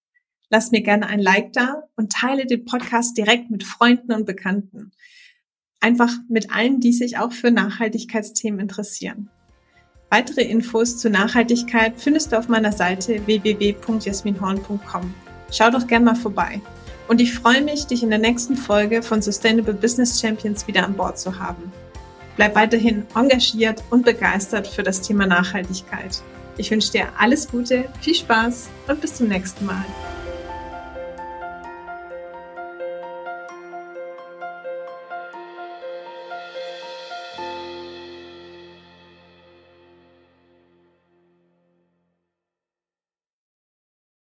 Lass 0.52 0.70
mir 0.70 0.82
gerne 0.82 1.08
ein 1.08 1.20
Like 1.20 1.54
da 1.54 1.90
und 1.96 2.12
teile 2.12 2.46
den 2.46 2.66
Podcast 2.66 3.18
direkt 3.18 3.50
mit 3.50 3.64
Freunden 3.64 4.12
und 4.12 4.26
Bekannten 4.26 4.92
einfach 5.84 6.12
mit 6.30 6.52
allen, 6.52 6.80
die 6.80 6.94
sich 6.94 7.18
auch 7.18 7.32
für 7.32 7.52
Nachhaltigkeitsthemen 7.52 8.60
interessieren. 8.60 9.30
Weitere 10.10 10.44
Infos 10.44 10.98
zur 10.98 11.12
Nachhaltigkeit 11.12 11.94
findest 11.98 12.32
du 12.32 12.38
auf 12.38 12.48
meiner 12.48 12.72
Seite 12.72 13.26
www.jasminhorn.com. 13.26 15.14
Schau 15.52 15.70
doch 15.72 15.88
gern 15.88 16.04
mal 16.04 16.16
vorbei. 16.16 16.62
Und 17.08 17.20
ich 17.20 17.34
freue 17.34 17.62
mich, 17.62 17.86
dich 17.86 18.02
in 18.04 18.10
der 18.10 18.20
nächsten 18.20 18.56
Folge 18.56 19.04
von 19.04 19.22
Sustainable 19.22 19.74
Business 19.74 20.22
Champions 20.22 20.68
wieder 20.68 20.86
an 20.86 20.94
Bord 20.94 21.20
zu 21.20 21.38
haben. 21.40 21.72
Bleib 22.36 22.56
weiterhin 22.56 23.06
engagiert 23.16 23.84
und 23.90 24.06
begeistert 24.06 24.68
für 24.68 24.84
das 24.84 25.02
Thema 25.02 25.28
Nachhaltigkeit. 25.28 26.22
Ich 26.58 26.72
wünsche 26.72 26.92
dir 26.92 27.08
alles 27.18 27.50
Gute, 27.50 27.86
viel 28.02 28.16
Spaß 28.16 28.70
und 28.88 29.02
bis 29.02 29.16
zum 29.16 29.28
nächsten 29.28 29.66
Mal. 29.66 29.84